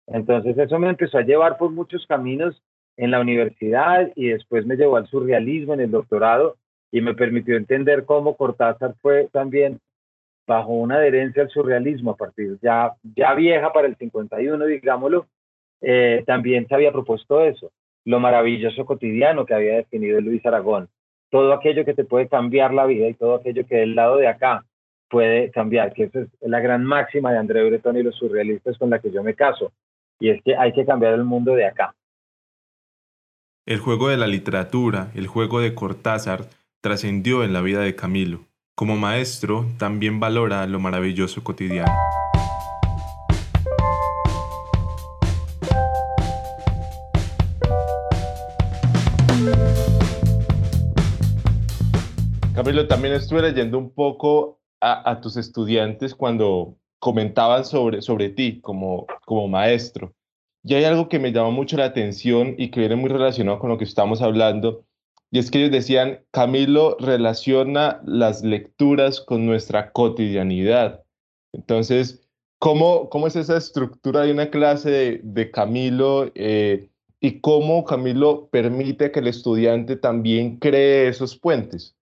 Entonces 0.07 0.57
eso 0.57 0.79
me 0.79 0.89
empezó 0.89 1.19
a 1.19 1.21
llevar 1.21 1.59
por 1.59 1.69
muchos 1.69 2.07
caminos 2.07 2.59
en 2.97 3.11
la 3.11 3.19
universidad 3.19 4.11
y 4.15 4.29
después 4.29 4.65
me 4.65 4.77
llevó 4.77 4.97
al 4.97 5.05
surrealismo 5.05 5.75
en 5.75 5.81
el 5.81 5.91
doctorado 5.91 6.57
y 6.91 7.01
me 7.01 7.13
permitió 7.13 7.55
entender 7.55 8.03
cómo 8.05 8.35
Cortázar 8.35 8.95
fue 9.03 9.29
también 9.31 9.79
bajo 10.47 10.73
una 10.73 10.95
adherencia 10.95 11.43
al 11.43 11.49
surrealismo 11.49 12.11
a 12.11 12.17
partir 12.17 12.57
ya, 12.63 12.93
ya 13.15 13.35
vieja 13.35 13.71
para 13.71 13.87
el 13.87 13.95
51, 13.95 14.65
digámoslo, 14.65 15.27
eh, 15.81 16.23
también 16.25 16.67
se 16.67 16.73
había 16.73 16.91
propuesto 16.91 17.41
eso, 17.41 17.71
lo 18.05 18.19
maravilloso 18.19 18.85
cotidiano 18.85 19.45
que 19.45 19.53
había 19.53 19.75
definido 19.75 20.21
Luis 20.21 20.45
Aragón, 20.45 20.89
todo 21.29 21.53
aquello 21.53 21.83
que 21.83 21.93
te 21.93 22.05
puede 22.05 22.27
cambiar 22.27 22.73
la 22.73 22.85
vida 22.85 23.07
y 23.07 23.15
todo 23.15 23.35
aquello 23.35 23.65
que 23.65 23.77
del 23.77 23.95
lado 23.95 24.17
de 24.17 24.27
acá 24.27 24.63
puede 25.09 25.51
cambiar, 25.51 25.93
que 25.93 26.03
esa 26.03 26.21
es 26.21 26.29
la 26.41 26.59
gran 26.59 26.83
máxima 26.83 27.31
de 27.31 27.39
André 27.39 27.67
Breton 27.67 27.97
y 27.97 28.03
los 28.03 28.15
surrealistas 28.15 28.77
con 28.77 28.89
la 28.89 28.99
que 28.99 29.11
yo 29.11 29.23
me 29.23 29.33
caso, 29.33 29.71
y 30.19 30.29
es 30.29 30.41
que 30.43 30.55
hay 30.55 30.71
que 30.73 30.85
cambiar 30.85 31.13
el 31.13 31.23
mundo 31.23 31.55
de 31.55 31.65
acá. 31.65 31.95
El 33.65 33.79
juego 33.79 34.09
de 34.09 34.17
la 34.17 34.27
literatura, 34.27 35.11
el 35.15 35.27
juego 35.27 35.59
de 35.59 35.73
Cortázar, 35.73 36.41
trascendió 36.81 37.43
en 37.43 37.51
la 37.51 37.61
vida 37.61 37.81
de 37.81 37.95
Camilo. 37.95 38.41
Como 38.75 38.95
maestro, 38.95 39.65
también 39.79 40.19
valora 40.19 40.67
lo 40.67 40.79
maravilloso 40.79 41.43
cotidiano. 41.43 41.91
Camilo, 52.65 52.87
también 52.87 53.13
estuve 53.13 53.43
leyendo 53.43 53.77
un 53.77 53.91
poco 53.91 54.59
a, 54.81 55.21
tus 55.21 55.37
estudiantes 55.37 56.15
cuando 56.15 56.75
comentaban 56.97 57.63
sobre, 57.63 58.01
sobre 58.01 58.29
ti 58.29 58.59
como, 58.59 59.05
como 59.23 59.47
maestro. 59.47 60.15
Y 60.63 60.73
hay 60.73 60.85
algo 60.85 61.07
que 61.07 61.19
me 61.19 61.31
llamó 61.31 61.51
mucho 61.51 61.77
la 61.77 61.85
atención 61.85 62.55
y 62.57 62.71
que 62.71 62.79
viene 62.79 62.95
muy 62.95 63.11
relacionado 63.11 63.59
con 63.59 63.69
lo 63.69 63.77
que 63.77 63.83
estamos 63.83 64.19
hablando, 64.23 64.83
y 65.29 65.37
es 65.37 65.51
que 65.51 65.59
ellos 65.59 65.73
decían, 65.73 66.25
Camilo 66.31 66.97
relaciona 66.99 68.01
las 68.03 68.43
lecturas 68.43 69.21
con 69.21 69.45
nuestra 69.45 69.91
cotidianidad. 69.91 71.03
Entonces, 71.53 72.27
¿cómo, 72.57 73.11
cómo 73.11 73.27
es 73.27 73.35
esa 73.35 73.57
estructura 73.57 74.21
de 74.21 74.31
una 74.31 74.49
clase 74.49 75.21
de, 75.21 75.51
Camilo 75.51 76.31
eh, 76.33 76.89
y 77.19 77.41
cómo 77.41 77.85
Camilo 77.85 78.47
permite 78.47 79.11
que 79.11 79.19
el 79.19 79.27
estudiante 79.27 79.97
también 79.97 80.57
cree 80.57 81.09
esos 81.09 81.37
puentes? 81.37 81.95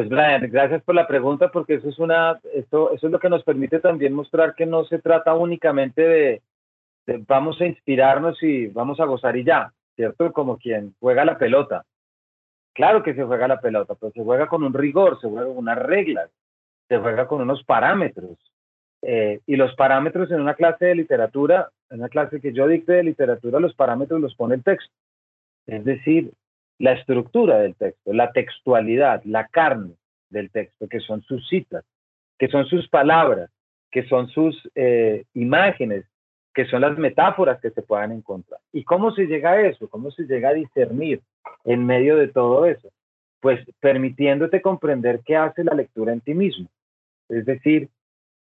Pues 0.00 0.08
Brian, 0.08 0.50
gracias 0.50 0.82
por 0.82 0.94
la 0.94 1.06
pregunta 1.06 1.50
porque 1.50 1.74
eso 1.74 1.90
es 1.90 1.98
una, 1.98 2.40
esto, 2.54 2.90
eso 2.94 3.06
es 3.06 3.12
lo 3.12 3.20
que 3.20 3.28
nos 3.28 3.44
permite 3.44 3.80
también 3.80 4.14
mostrar 4.14 4.54
que 4.54 4.64
no 4.64 4.82
se 4.86 4.98
trata 4.98 5.34
únicamente 5.34 6.00
de, 6.00 6.42
vamos 7.28 7.60
a 7.60 7.66
inspirarnos 7.66 8.42
y 8.42 8.68
vamos 8.68 8.98
a 8.98 9.04
gozar 9.04 9.36
y 9.36 9.44
ya, 9.44 9.74
¿cierto? 9.96 10.32
Como 10.32 10.56
quien 10.56 10.94
juega 11.00 11.26
la 11.26 11.36
pelota. 11.36 11.84
Claro 12.72 13.02
que 13.02 13.12
se 13.12 13.24
juega 13.24 13.46
la 13.46 13.60
pelota, 13.60 13.94
pero 13.94 14.10
se 14.12 14.24
juega 14.24 14.46
con 14.46 14.64
un 14.64 14.72
rigor, 14.72 15.20
se 15.20 15.28
juega 15.28 15.48
con 15.48 15.58
unas 15.58 15.78
reglas, 15.78 16.30
se 16.88 16.96
juega 16.96 17.28
con 17.28 17.42
unos 17.42 17.62
parámetros. 17.64 18.38
Eh, 19.02 19.40
y 19.44 19.56
los 19.56 19.74
parámetros 19.74 20.30
en 20.30 20.40
una 20.40 20.54
clase 20.54 20.86
de 20.86 20.94
literatura, 20.94 21.68
en 21.90 21.98
una 21.98 22.08
clase 22.08 22.40
que 22.40 22.54
yo 22.54 22.66
dicte 22.66 22.94
de 22.94 23.02
literatura, 23.02 23.60
los 23.60 23.74
parámetros 23.74 24.18
los 24.18 24.34
pone 24.34 24.54
el 24.54 24.64
texto. 24.64 24.94
Es 25.66 25.84
decir, 25.84 26.32
la 26.80 26.92
estructura 26.92 27.58
del 27.58 27.76
texto, 27.76 28.12
la 28.12 28.32
textualidad, 28.32 29.22
la 29.24 29.46
carne 29.48 29.92
del 30.30 30.50
texto, 30.50 30.88
que 30.88 31.00
son 31.00 31.20
sus 31.22 31.46
citas, 31.46 31.84
que 32.38 32.48
son 32.48 32.64
sus 32.66 32.88
palabras, 32.88 33.50
que 33.90 34.08
son 34.08 34.28
sus 34.28 34.56
eh, 34.74 35.24
imágenes, 35.34 36.06
que 36.54 36.64
son 36.64 36.80
las 36.80 36.96
metáforas 36.96 37.60
que 37.60 37.70
se 37.70 37.82
puedan 37.82 38.12
encontrar. 38.12 38.60
¿Y 38.72 38.84
cómo 38.84 39.12
se 39.12 39.26
llega 39.26 39.50
a 39.50 39.60
eso? 39.60 39.88
¿Cómo 39.90 40.10
se 40.10 40.22
llega 40.24 40.48
a 40.48 40.54
discernir 40.54 41.20
en 41.64 41.84
medio 41.84 42.16
de 42.16 42.28
todo 42.28 42.64
eso? 42.64 42.88
Pues 43.40 43.60
permitiéndote 43.80 44.62
comprender 44.62 45.20
qué 45.26 45.36
hace 45.36 45.62
la 45.62 45.74
lectura 45.74 46.14
en 46.14 46.22
ti 46.22 46.32
mismo. 46.32 46.66
Es 47.28 47.44
decir, 47.44 47.90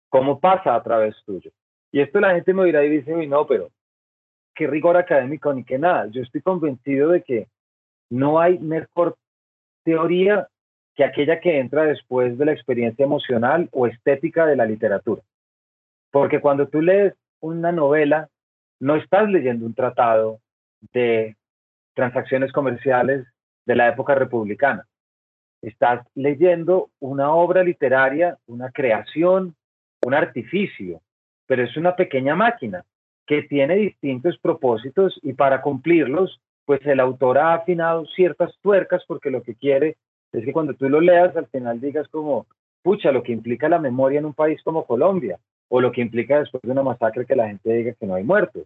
cómo 0.09 0.39
pasa 0.39 0.75
a 0.75 0.83
través 0.83 1.15
tuyo. 1.25 1.49
Y 1.91 2.01
esto 2.01 2.19
la 2.19 2.35
gente 2.35 2.53
me 2.53 2.65
dirá 2.65 2.85
y 2.85 2.89
dice, 2.89 3.15
uy, 3.15 3.25
no, 3.25 3.47
pero 3.47 3.71
qué 4.53 4.67
rigor 4.67 4.95
académico 4.95 5.51
ni 5.55 5.63
qué 5.63 5.79
nada. 5.79 6.05
Yo 6.11 6.21
estoy 6.21 6.41
convencido 6.41 7.09
de 7.09 7.23
que 7.23 7.47
no 8.09 8.39
hay 8.39 8.59
mejor 8.59 9.17
teoría 9.83 10.47
que 10.95 11.03
aquella 11.03 11.39
que 11.39 11.59
entra 11.59 11.83
después 11.83 12.37
de 12.37 12.45
la 12.45 12.53
experiencia 12.53 13.05
emocional 13.05 13.69
o 13.71 13.87
estética 13.87 14.45
de 14.45 14.55
la 14.55 14.65
literatura. 14.65 15.21
Porque 16.11 16.41
cuando 16.41 16.67
tú 16.67 16.81
lees 16.81 17.13
una 17.39 17.71
novela, 17.71 18.29
no 18.79 18.95
estás 18.95 19.29
leyendo 19.29 19.65
un 19.65 19.73
tratado 19.73 20.39
de 20.93 21.35
transacciones 21.93 22.51
comerciales 22.51 23.25
de 23.65 23.75
la 23.75 23.89
época 23.89 24.15
republicana. 24.15 24.85
Estás 25.61 26.05
leyendo 26.15 26.89
una 26.99 27.31
obra 27.31 27.63
literaria, 27.63 28.37
una 28.45 28.71
creación, 28.71 29.55
un 30.03 30.13
artificio, 30.13 31.01
pero 31.47 31.63
es 31.63 31.75
una 31.77 31.95
pequeña 31.95 32.35
máquina 32.35 32.83
que 33.25 33.43
tiene 33.43 33.75
distintos 33.75 34.37
propósitos 34.37 35.19
y 35.21 35.33
para 35.33 35.61
cumplirlos, 35.61 36.39
pues 36.67 36.85
el 36.85 36.99
autor 36.99 37.37
ha 37.37 37.53
afinado 37.53 38.05
ciertas 38.07 38.53
tuercas 38.61 39.01
porque 39.07 39.31
lo 39.31 39.41
que 39.41 39.55
quiere 39.55 39.95
es 40.33 40.43
que 40.43 40.51
cuando 40.51 40.73
tú 40.73 40.89
lo 40.89 40.99
leas 40.99 41.33
al 41.37 41.47
final 41.47 41.79
digas 41.79 42.09
como, 42.09 42.45
pucha, 42.83 43.13
lo 43.13 43.23
que 43.23 43.31
implica 43.31 43.69
la 43.69 43.79
memoria 43.79 44.19
en 44.19 44.25
un 44.25 44.33
país 44.33 44.61
como 44.63 44.85
Colombia, 44.85 45.39
o 45.69 45.79
lo 45.79 45.93
que 45.93 46.01
implica 46.01 46.39
después 46.39 46.61
de 46.61 46.71
una 46.71 46.83
masacre 46.83 47.25
que 47.25 47.37
la 47.37 47.47
gente 47.47 47.71
diga 47.71 47.93
que 47.93 48.05
no 48.05 48.15
hay 48.15 48.25
muertos. 48.25 48.65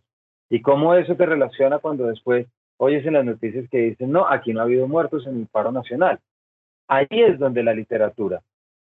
Y 0.49 0.63
cómo 0.63 0.95
eso 0.95 1.15
te 1.15 1.27
relaciona 1.27 1.77
cuando 1.77 2.07
después 2.07 2.47
oyes 2.77 3.05
en 3.05 3.13
las 3.13 3.23
noticias 3.23 3.69
que 3.69 3.77
dicen, 3.77 4.11
no, 4.11 4.27
aquí 4.27 4.51
no 4.51 4.61
ha 4.61 4.63
habido 4.63 4.87
muertos 4.87 5.27
en 5.27 5.41
el 5.41 5.45
paro 5.45 5.71
nacional. 5.71 6.19
Ahí 6.87 7.05
es 7.11 7.37
donde 7.37 7.61
la 7.61 7.75
literatura, 7.75 8.41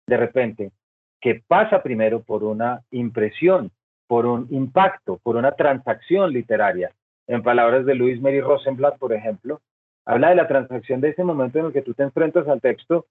de 0.05 0.17
repente, 0.17 0.71
que 1.19 1.41
pasa 1.47 1.81
primero 1.81 2.21
por 2.21 2.43
una 2.43 2.81
impresión, 2.91 3.71
por 4.05 4.27
un 4.27 4.45
impacto, 4.51 5.19
por 5.23 5.35
una 5.35 5.53
transacción 5.53 6.31
literaria. 6.31 6.91
En 7.29 7.43
palabras 7.43 7.85
de 7.85 7.93
Luis 7.93 8.19
Mary 8.19 8.41
Rosenblatt, 8.41 8.97
por 8.97 9.13
ejemplo, 9.13 9.61
habla 10.03 10.29
de 10.29 10.35
la 10.35 10.47
transacción 10.47 10.99
de 10.99 11.09
ese 11.09 11.23
momento 11.23 11.59
en 11.59 11.67
el 11.67 11.71
que 11.71 11.83
tú 11.83 11.93
te 11.93 12.01
enfrentas 12.01 12.47
al 12.47 12.59
texto 12.59 13.05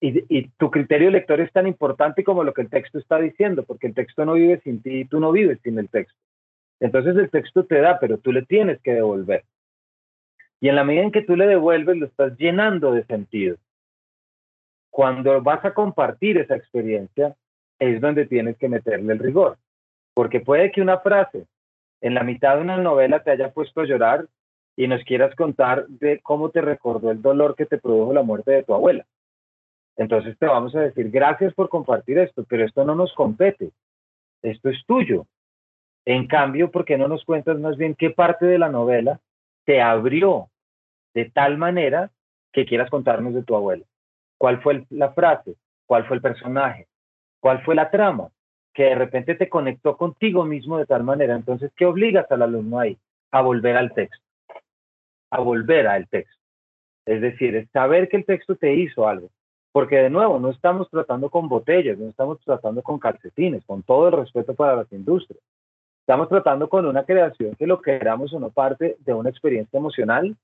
y, 0.00 0.48
tu 0.58 0.70
criterio 0.70 1.10
lector 1.10 1.40
es 1.40 1.52
tan 1.52 1.66
importante 1.66 2.22
como 2.22 2.44
lo 2.44 2.54
que 2.54 2.62
el 2.62 2.70
texto 2.70 3.00
está 3.00 3.18
diciendo, 3.18 3.64
porque 3.64 3.88
el 3.88 3.94
texto 3.94 4.24
no 4.24 4.34
vive 4.34 4.60
sin 4.62 4.80
ti 4.80 5.00
y 5.00 5.04
tú 5.06 5.18
no 5.18 5.32
vives 5.32 5.58
sin 5.64 5.76
el 5.76 5.88
texto. 5.88 6.16
Entonces 6.78 7.16
el 7.16 7.30
texto 7.30 7.64
te 7.64 7.80
da, 7.80 7.98
pero 7.98 8.18
tú 8.18 8.30
le 8.30 8.42
tienes 8.42 8.80
que 8.80 8.92
devolver. 8.92 9.42
Y 10.60 10.68
en 10.68 10.76
la 10.76 10.84
medida 10.84 11.02
en 11.02 11.10
que 11.10 11.22
tú 11.22 11.34
le 11.34 11.48
devuelves, 11.48 11.96
lo 11.96 12.06
estás 12.06 12.38
llenando 12.38 12.92
de 12.92 13.04
sentido. 13.06 13.56
Cuando 14.90 15.42
vas 15.42 15.64
a 15.64 15.74
compartir 15.74 16.38
esa 16.38 16.54
experiencia, 16.54 17.34
es 17.80 18.00
donde 18.00 18.24
tienes 18.26 18.56
que 18.56 18.68
meterle 18.68 19.14
el 19.14 19.18
rigor. 19.18 19.58
Porque 20.14 20.38
puede 20.38 20.70
que 20.70 20.80
una 20.80 21.00
frase 21.00 21.48
en 22.00 22.14
la 22.14 22.22
mitad 22.22 22.56
de 22.56 22.62
una 22.62 22.76
novela 22.76 23.22
te 23.22 23.30
haya 23.30 23.52
puesto 23.52 23.80
a 23.80 23.86
llorar 23.86 24.26
y 24.76 24.86
nos 24.86 25.02
quieras 25.04 25.34
contar 25.34 25.86
de 25.88 26.20
cómo 26.20 26.50
te 26.50 26.60
recordó 26.60 27.10
el 27.10 27.20
dolor 27.20 27.56
que 27.56 27.66
te 27.66 27.78
produjo 27.78 28.12
la 28.12 28.22
muerte 28.22 28.52
de 28.52 28.62
tu 28.62 28.74
abuela. 28.74 29.04
Entonces 29.96 30.38
te 30.38 30.46
vamos 30.46 30.74
a 30.76 30.80
decir, 30.80 31.10
gracias 31.10 31.52
por 31.54 31.68
compartir 31.68 32.18
esto, 32.18 32.44
pero 32.48 32.64
esto 32.64 32.84
no 32.84 32.94
nos 32.94 33.12
compete, 33.14 33.72
esto 34.42 34.68
es 34.68 34.78
tuyo. 34.86 35.26
En 36.04 36.28
cambio, 36.28 36.70
¿por 36.70 36.84
qué 36.84 36.96
no 36.96 37.08
nos 37.08 37.24
cuentas 37.24 37.58
más 37.58 37.76
bien 37.76 37.96
qué 37.96 38.10
parte 38.10 38.46
de 38.46 38.58
la 38.58 38.68
novela 38.68 39.20
te 39.64 39.82
abrió 39.82 40.48
de 41.12 41.28
tal 41.28 41.58
manera 41.58 42.10
que 42.52 42.64
quieras 42.64 42.88
contarnos 42.88 43.34
de 43.34 43.42
tu 43.42 43.56
abuela? 43.56 43.84
¿Cuál 44.38 44.62
fue 44.62 44.86
la 44.90 45.12
frase? 45.12 45.56
¿Cuál 45.86 46.06
fue 46.06 46.16
el 46.16 46.22
personaje? 46.22 46.86
¿Cuál 47.40 47.64
fue 47.64 47.74
la 47.74 47.90
trama? 47.90 48.28
Que 48.74 48.84
de 48.84 48.94
repente 48.94 49.34
te 49.34 49.48
conectó 49.48 49.96
contigo 49.96 50.44
mismo 50.44 50.78
de 50.78 50.86
tal 50.86 51.04
manera. 51.04 51.34
Entonces, 51.34 51.72
¿qué 51.76 51.86
obligas 51.86 52.30
al 52.30 52.42
alumno 52.42 52.78
ahí? 52.78 52.96
A 53.30 53.42
volver 53.42 53.76
al 53.76 53.92
texto. 53.92 54.24
A 55.30 55.40
volver 55.40 55.86
al 55.86 56.08
texto. 56.08 56.36
Es 57.06 57.20
decir, 57.20 57.56
es 57.56 57.68
saber 57.70 58.08
que 58.08 58.18
el 58.18 58.24
texto 58.24 58.56
te 58.56 58.74
hizo 58.74 59.08
algo 59.08 59.30
porque 59.78 59.96
de 59.96 60.10
nuevo, 60.10 60.40
no 60.40 60.50
estamos 60.50 60.90
tratando 60.90 61.30
con 61.30 61.48
botellas, 61.48 61.98
no 61.98 62.08
estamos 62.08 62.40
tratando 62.40 62.82
con 62.82 62.98
calcetines, 62.98 63.64
con 63.64 63.84
todo 63.84 64.08
el 64.08 64.14
respeto 64.14 64.54
para 64.54 64.74
las 64.74 64.92
industrias. 64.92 65.40
Estamos 66.00 66.28
tratando 66.28 66.68
con 66.68 66.86
una 66.86 67.04
creación 67.04 67.54
que 67.54 67.66
lo 67.66 67.80
queramos 67.80 68.32
o 68.32 68.40
no 68.40 68.50
parte 68.50 68.96
de 68.98 69.14
una 69.14 69.30
experiencia 69.30 69.78
emocional. 69.78 70.36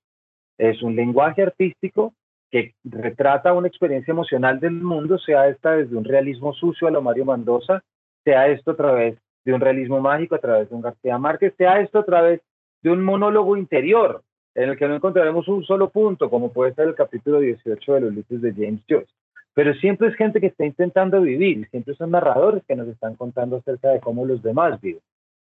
Es 0.58 0.82
un 0.82 0.94
lenguaje 0.94 1.42
artístico 1.42 2.14
que 2.50 2.74
retrata 2.84 3.54
una 3.54 3.66
experiencia 3.66 4.12
emocional 4.12 4.60
del 4.60 4.74
mundo, 4.74 5.18
sea 5.18 5.48
esta 5.48 5.72
desde 5.72 5.96
un 5.96 6.04
realismo 6.04 6.52
sucio 6.52 6.86
a 6.86 6.92
lo 6.92 7.02
Mario 7.02 7.24
Mendoza, 7.24 7.82
sea 8.24 8.48
esto 8.48 8.72
a 8.72 8.76
través 8.76 9.18
de 9.44 9.52
un 9.52 9.60
realismo 9.60 10.00
mágico, 10.00 10.34
a 10.34 10.40
través 10.40 10.68
de 10.68 10.74
un 10.74 10.82
García 10.82 11.18
Márquez, 11.18 11.54
sea 11.56 11.80
esto 11.80 12.00
a 12.00 12.04
través 12.04 12.40
de 12.82 12.90
un 12.90 13.02
monólogo 13.02 13.56
interior, 13.56 14.22
en 14.54 14.70
el 14.70 14.76
que 14.76 14.88
no 14.88 14.96
encontraremos 14.96 15.48
un 15.48 15.64
solo 15.64 15.90
punto, 15.90 16.30
como 16.30 16.52
puede 16.52 16.74
ser 16.74 16.88
el 16.88 16.94
capítulo 16.94 17.40
18 17.40 17.94
de 17.94 18.00
los 18.00 18.14
libros 18.14 18.42
de 18.42 18.52
James 18.52 18.82
Joyce. 18.88 19.12
Pero 19.54 19.72
siempre 19.74 20.08
es 20.08 20.16
gente 20.16 20.40
que 20.40 20.48
está 20.48 20.64
intentando 20.64 21.20
vivir, 21.20 21.68
siempre 21.70 21.94
son 21.94 22.10
narradores 22.10 22.64
que 22.66 22.74
nos 22.74 22.88
están 22.88 23.14
contando 23.14 23.56
acerca 23.56 23.90
de 23.90 24.00
cómo 24.00 24.24
los 24.24 24.42
demás 24.42 24.80
viven. 24.80 25.02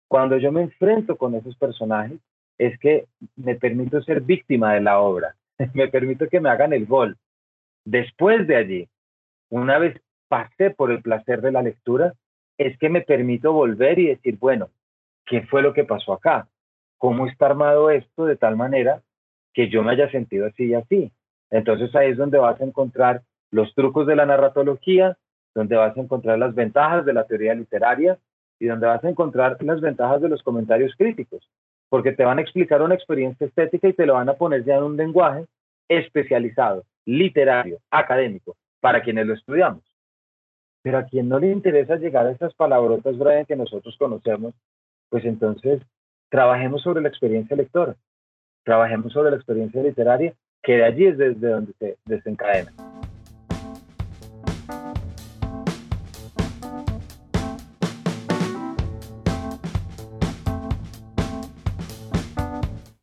Cuando 0.07 0.37
yo 0.39 0.53
me 0.53 0.63
enfrento 0.63 1.17
con 1.17 1.35
esos 1.35 1.57
personajes, 1.57 2.19
es 2.59 2.79
que 2.79 3.07
me 3.37 3.55
permito 3.55 4.03
ser 4.03 4.21
víctima 4.21 4.75
de 4.75 4.81
la 4.81 5.01
obra, 5.01 5.35
me 5.75 5.89
permito 5.89 6.29
que 6.29 6.41
me 6.41 6.49
hagan 6.49 6.73
el 6.73 6.87
gol. 6.87 7.17
Después 7.85 8.47
de 8.47 8.57
allí, 8.57 8.89
una 9.51 9.79
vez 9.79 10.01
pasé 10.29 10.71
por 10.71 10.91
el 10.91 11.03
placer 11.03 11.41
de 11.41 11.53
la 11.53 11.63
lectura, 11.63 12.15
es 12.59 12.77
que 12.79 12.89
me 12.89 13.01
permito 13.01 13.53
volver 13.53 13.99
y 13.99 14.09
decir, 14.09 14.37
bueno, 14.39 14.69
¿qué 15.25 15.43
fue 15.43 15.63
lo 15.63 15.73
que 15.73 15.85
pasó 15.85 16.13
acá? 16.13 16.49
cómo 16.99 17.27
está 17.27 17.47
armado 17.47 17.91
esto 17.91 18.27
de 18.27 18.37
tal 18.37 18.57
manera 18.57 19.01
que 19.55 19.71
yo 19.71 19.83
me 19.83 19.93
haya 19.93 20.11
sentido 20.11 20.47
así 20.47 20.67
y 20.67 20.75
así. 20.75 21.13
Entonces 21.51 21.95
ahí 21.97 22.11
es 22.11 22.19
donde 22.19 22.39
vas 22.39 22.61
a 22.61 22.65
encontrar 22.65 23.23
los 23.51 23.75
trucos 23.75 24.07
de 24.07 24.17
la 24.17 24.27
narratología, 24.27 25.17
donde 25.55 25.77
vas 25.77 25.97
a 25.97 26.01
encontrar 26.01 26.39
las 26.39 26.55
ventajas 26.55 27.07
de 27.07 27.15
la 27.15 27.25
teoría 27.25 27.55
literaria 27.55 28.19
y 28.59 28.67
donde 28.67 28.87
vas 28.87 29.03
a 29.03 29.09
encontrar 29.09 29.57
las 29.63 29.81
ventajas 29.81 30.21
de 30.21 30.29
los 30.29 30.43
comentarios 30.43 30.95
críticos. 30.99 31.49
porque 31.91 32.13
te 32.13 32.23
van 32.23 32.37
a 32.37 32.43
explicar 32.43 32.83
una 32.83 32.95
experiencia 32.95 33.47
estética 33.47 33.89
y 33.89 33.95
te 33.95 34.05
lo 34.05 34.13
van 34.13 34.29
a 34.29 34.35
poner 34.35 34.63
ya 34.63 34.77
en 34.77 34.83
un 34.83 34.97
lenguaje 34.99 35.47
especializado, 35.89 36.85
literario, 37.07 37.79
académico, 37.91 38.57
para 38.81 39.01
quienes 39.01 39.27
lo 39.27 39.33
estudiamos. 39.33 39.83
Pero 40.83 40.99
a 40.99 41.05
quien 41.05 41.29
no 41.29 41.39
le 41.39 41.51
interesa 41.51 41.97
llegar 41.97 42.27
a 42.27 42.33
esas 42.33 42.55
palabrotas, 42.55 43.19
Brian, 43.19 43.47
que 43.47 43.57
nosotros 43.57 43.97
conocemos, 43.99 44.55
pues 45.09 45.25
entonces 45.25 45.83
trabajemos 46.29 46.83
sobre 46.83 47.03
la 47.03 47.09
experiencia 47.09 47.57
lectora, 47.57 47.97
trabajemos 48.65 49.13
sobre 49.13 49.31
la 49.31 49.37
experiencia 49.37 49.83
literaria, 49.83 50.35
que 50.63 50.77
de 50.77 50.85
allí 50.85 51.07
es 51.07 51.19
desde 51.19 51.49
donde 51.49 51.73
se 51.79 51.97
desencadena. 52.05 52.73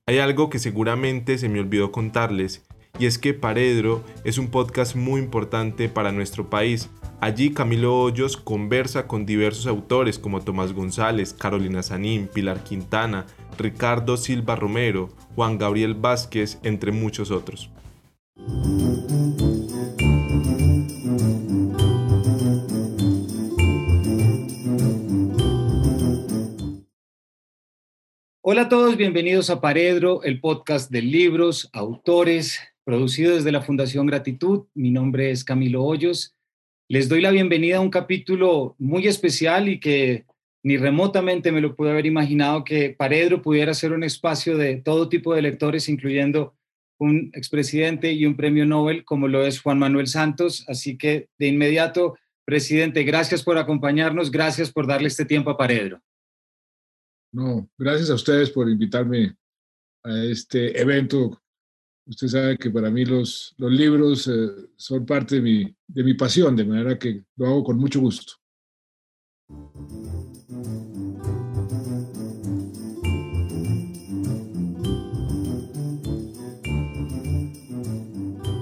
Hay 0.08 0.20
algo 0.20 0.52
que 0.52 0.60
seguramente 0.60 1.40
se 1.40 1.50
me 1.50 1.60
olvidó 1.60 1.92
contarles, 1.92 2.64
y 3.00 3.08
es 3.08 3.18
que 3.18 3.34
Paredro 3.34 4.04
es 4.24 4.38
un 4.38 4.52
podcast 4.52 4.96
muy 4.96 5.20
importante 5.20 5.90
para 5.90 6.12
nuestro 6.12 6.50
país. 6.50 6.90
Allí 7.22 7.54
Camilo 7.54 7.98
Hoyos 8.02 8.36
conversa 8.36 9.08
con 9.08 9.26
diversos 9.26 9.68
autores 9.68 10.20
como 10.20 10.42
Tomás 10.42 10.74
González, 10.74 11.34
Carolina 11.34 11.82
Sanín, 11.82 12.28
Pilar 12.28 12.64
Quintana, 12.64 13.26
Ricardo 13.58 14.18
Silva 14.18 14.56
Romero, 14.56 15.10
Juan 15.36 15.58
Gabriel 15.58 15.94
Vázquez, 15.94 16.60
entre 16.64 16.92
muchos 16.92 17.32
otros. 17.32 17.72
Hola 28.42 28.64
a 28.64 28.70
todos, 28.70 28.98
bienvenidos 28.98 29.50
a 29.50 29.62
Paredro, 29.62 30.22
el 30.22 30.40
podcast 30.40 30.92
de 30.92 31.02
libros, 31.02 31.70
autores, 31.74 32.60
producido 32.84 33.34
desde 33.34 33.52
la 33.52 33.62
Fundación 33.62 34.06
Gratitud. 34.06 34.66
Mi 34.76 34.92
nombre 34.92 35.32
es 35.32 35.44
Camilo 35.44 35.84
Hoyos. 35.84 36.35
Les 36.88 37.10
doy 37.10 37.20
la 37.20 37.32
bienvenida 37.32 37.78
a 37.78 37.82
un 37.82 37.90
capítulo 37.90 38.76
muy 38.78 39.08
especial 39.08 39.70
y 39.70 39.80
que 39.80 40.28
ni 40.64 40.78
remotamente 40.78 41.52
me 41.52 41.60
lo 41.60 41.76
pude 41.76 41.90
haber 41.90 42.06
imaginado 42.06 42.64
que 42.64 42.92
Paredro 42.92 43.42
pudiera 43.42 43.74
ser 43.74 43.92
un 43.92 44.04
espacio 44.04 44.56
de 44.56 44.76
todo 44.78 45.10
tipo 45.10 45.34
de 45.34 45.42
lectores, 45.42 45.90
incluyendo 45.90 46.56
un 47.00 47.32
expresidente 47.34 48.14
y 48.14 48.28
un 48.28 48.36
premio 48.36 48.68
Nobel 48.68 49.04
como 49.04 49.28
lo 49.28 49.44
es 49.44 49.62
Juan 49.62 49.80
Manuel 49.80 50.06
Santos. 50.06 50.64
Así 50.68 50.96
que 50.96 51.28
de 51.40 51.48
inmediato, 51.48 52.18
presidente, 52.46 53.04
gracias 53.04 53.42
por 53.42 53.58
acompañarnos, 53.58 54.30
gracias 54.30 54.72
por 54.72 54.86
darle 54.86 55.08
este 55.08 55.26
tiempo 55.26 55.50
a 55.50 55.58
Paredro. 55.58 56.00
No, 57.34 57.68
gracias 57.80 58.12
a 58.12 58.16
ustedes 58.16 58.52
por 58.52 58.70
invitarme 58.70 59.36
a 60.04 60.24
este 60.24 60.80
evento. 60.80 61.42
Usted 62.08 62.28
sabe 62.28 62.58
que 62.58 62.70
para 62.70 62.92
mí 62.92 63.04
los, 63.04 63.56
libros 63.58 64.28
eh, 64.28 64.48
son 64.76 65.06
parte 65.08 65.36
de 65.36 65.42
mi, 65.42 65.76
de 65.88 66.04
mi 66.04 66.14
pasión, 66.14 66.56
de 66.56 66.64
manera 66.64 67.00
que 67.00 67.24
lo 67.36 67.48
hago 67.48 67.64
con 67.64 67.78
mucho 67.80 68.00
gusto. 68.00 68.34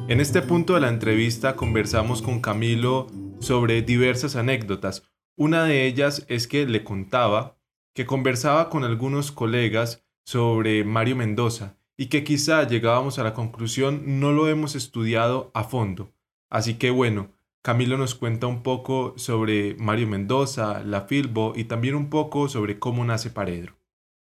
En 0.08 0.22
este 0.22 0.42
punto 0.42 0.76
de 0.76 0.82
la 0.82 0.90
entrevista 0.90 1.58
conversamos 1.58 2.22
con 2.22 2.40
Camilo 2.40 3.08
sobre 3.42 3.82
diversas 3.82 4.38
anécdotas. 4.38 5.04
Una 5.36 5.66
de 5.66 5.86
ellas 5.86 6.26
es 6.30 6.48
que 6.48 6.66
le 6.66 6.86
contaba 6.86 7.58
que 7.94 8.06
conversaba 8.06 8.70
con 8.70 8.86
algunos 8.86 9.34
colegas 9.34 10.06
sobre 10.24 10.86
Mario 10.86 11.18
Mendoza 11.18 11.78
y 11.98 12.08
que 12.08 12.24
quizá 12.24 12.68
llegábamos 12.68 13.20
a 13.20 13.24
la 13.24 13.34
conclusión 13.34 14.20
no 14.20 14.32
lo 14.32 14.48
hemos 14.48 14.76
estudiado 14.76 15.52
a 15.54 15.64
fondo. 15.64 16.12
Así 16.50 16.76
que 16.76 16.90
bueno, 16.90 17.32
Camilo 17.62 17.98
nos 17.98 18.16
cuenta 18.16 18.48
un 18.48 18.62
poco 18.62 19.14
sobre 19.18 19.76
Mario 19.76 20.08
Mendoza, 20.08 20.84
la 20.84 21.02
Filbo 21.02 21.54
y 21.56 21.64
también 21.64 21.96
un 21.96 22.10
poco 22.10 22.50
sobre 22.50 22.78
cómo 22.78 23.06
nace 23.06 23.30
Paredro. 23.30 23.76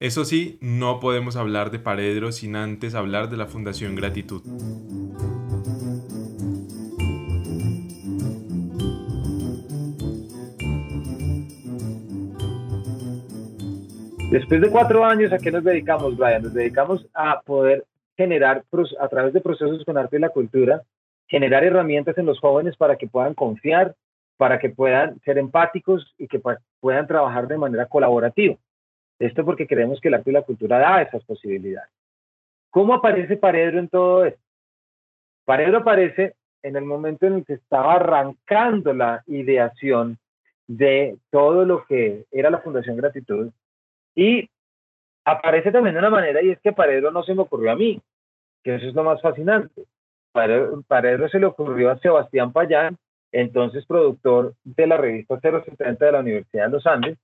Eso 0.01 0.25
sí, 0.25 0.59
no 0.61 1.01
podemos 1.01 1.37
hablar 1.37 1.71
de 1.71 1.79
Paredro 1.79 2.33
sin 2.33 2.57
antes 2.57 2.95
hablar 2.95 3.31
de 3.31 3.37
la 3.37 3.47
Fundación 3.47 3.97
Gratitud. 3.97 4.43
Después 14.31 14.61
de 14.61 14.71
cuatro 14.71 15.07
años, 15.07 15.33
¿a 15.33 15.39
qué 15.39 15.51
nos 15.51 15.65
dedicamos, 15.65 16.15
Brian? 16.19 16.43
Nos 16.43 16.53
dedicamos 16.53 17.09
a 17.15 17.41
poder 17.41 17.87
generar, 18.15 18.63
a 19.01 19.09
través 19.09 19.33
de 19.33 19.41
procesos 19.41 19.83
con 19.87 19.97
arte 19.97 20.19
y 20.19 20.21
la 20.21 20.29
cultura, 20.29 20.83
generar 21.27 21.65
herramientas 21.65 22.19
en 22.19 22.27
los 22.27 22.39
jóvenes 22.39 22.77
para 22.77 22.97
que 22.97 23.07
puedan 23.07 23.33
confiar, 23.33 23.95
para 24.37 24.59
que 24.59 24.69
puedan 24.69 25.19
ser 25.21 25.39
empáticos 25.39 26.15
y 26.19 26.29
que 26.29 26.43
puedan 26.81 27.07
trabajar 27.07 27.49
de 27.49 27.57
manera 27.57 27.87
colaborativa. 27.87 28.57
Esto 29.19 29.47
porque 29.47 29.67
creemos 29.67 29.99
que 29.99 30.09
el 30.09 30.15
arte 30.15 30.29
y 30.29 30.35
la 30.35 30.43
cultura 30.43 30.79
da 30.79 31.01
esas 31.01 31.25
posibilidades. 31.25 31.91
¿Cómo 32.69 32.93
aparece 32.93 33.39
Paredro 33.39 33.79
en 33.79 33.89
todo 33.89 34.27
esto? 34.27 34.43
Paredro 35.47 35.79
aparece 35.79 36.35
en 36.63 36.77
el 36.77 36.85
momento 36.85 37.27
en 37.27 37.33
el 37.37 37.45
que 37.47 37.55
estaba 37.55 37.95
arrancando 37.95 38.93
la 38.93 39.23
ideación 39.27 40.19
de 40.67 41.17
todo 41.31 41.65
lo 41.65 41.87
que 41.87 42.27
era 42.31 42.51
la 42.51 42.59
Fundación 42.59 42.99
Gratitud 42.99 43.51
y 44.19 44.51
aparece 45.25 45.71
también 45.71 45.95
de 45.95 46.01
una 46.01 46.11
manera, 46.11 46.43
y 46.43 46.51
es 46.51 46.59
que 46.61 46.73
Paredro 46.73 47.13
no 47.13 47.23
se 47.23 47.37
me 47.37 47.43
ocurrió 47.43 47.71
a 47.71 47.77
mí, 47.77 48.03
que 48.65 48.75
eso 48.75 48.89
es 48.89 48.95
lo 48.95 49.05
más 49.05 49.23
fascinante. 49.23 49.85
Paredro, 50.33 51.29
se 51.29 51.39
le 51.39 51.47
ocurrió 51.47 51.89
a 51.89 51.99
Sebastián 52.01 52.53
Payán, 52.53 52.97
entonces 53.31 53.87
productor 53.87 54.55
de 54.65 54.89
la 54.89 54.97
revista 54.97 55.39
070 55.41 56.05
de 56.05 56.13
la 56.13 56.19
Universidad 56.19 56.67
de 56.67 56.73
los 56.73 56.87
Andes. 56.89 57.17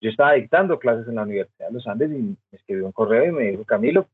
Yo 0.00 0.08
estaba 0.08 0.32
dictando 0.32 0.78
clases 0.78 1.06
en 1.06 1.16
la 1.16 1.24
Universidad 1.24 1.68
de 1.68 1.74
los 1.74 1.86
Andes 1.86 2.10
y 2.12 2.22
me 2.22 2.36
escribió 2.52 2.86
un 2.86 2.92
correo 2.92 3.26
y 3.26 3.32
me 3.32 3.50
dijo, 3.50 3.64
Camilo, 3.66 4.06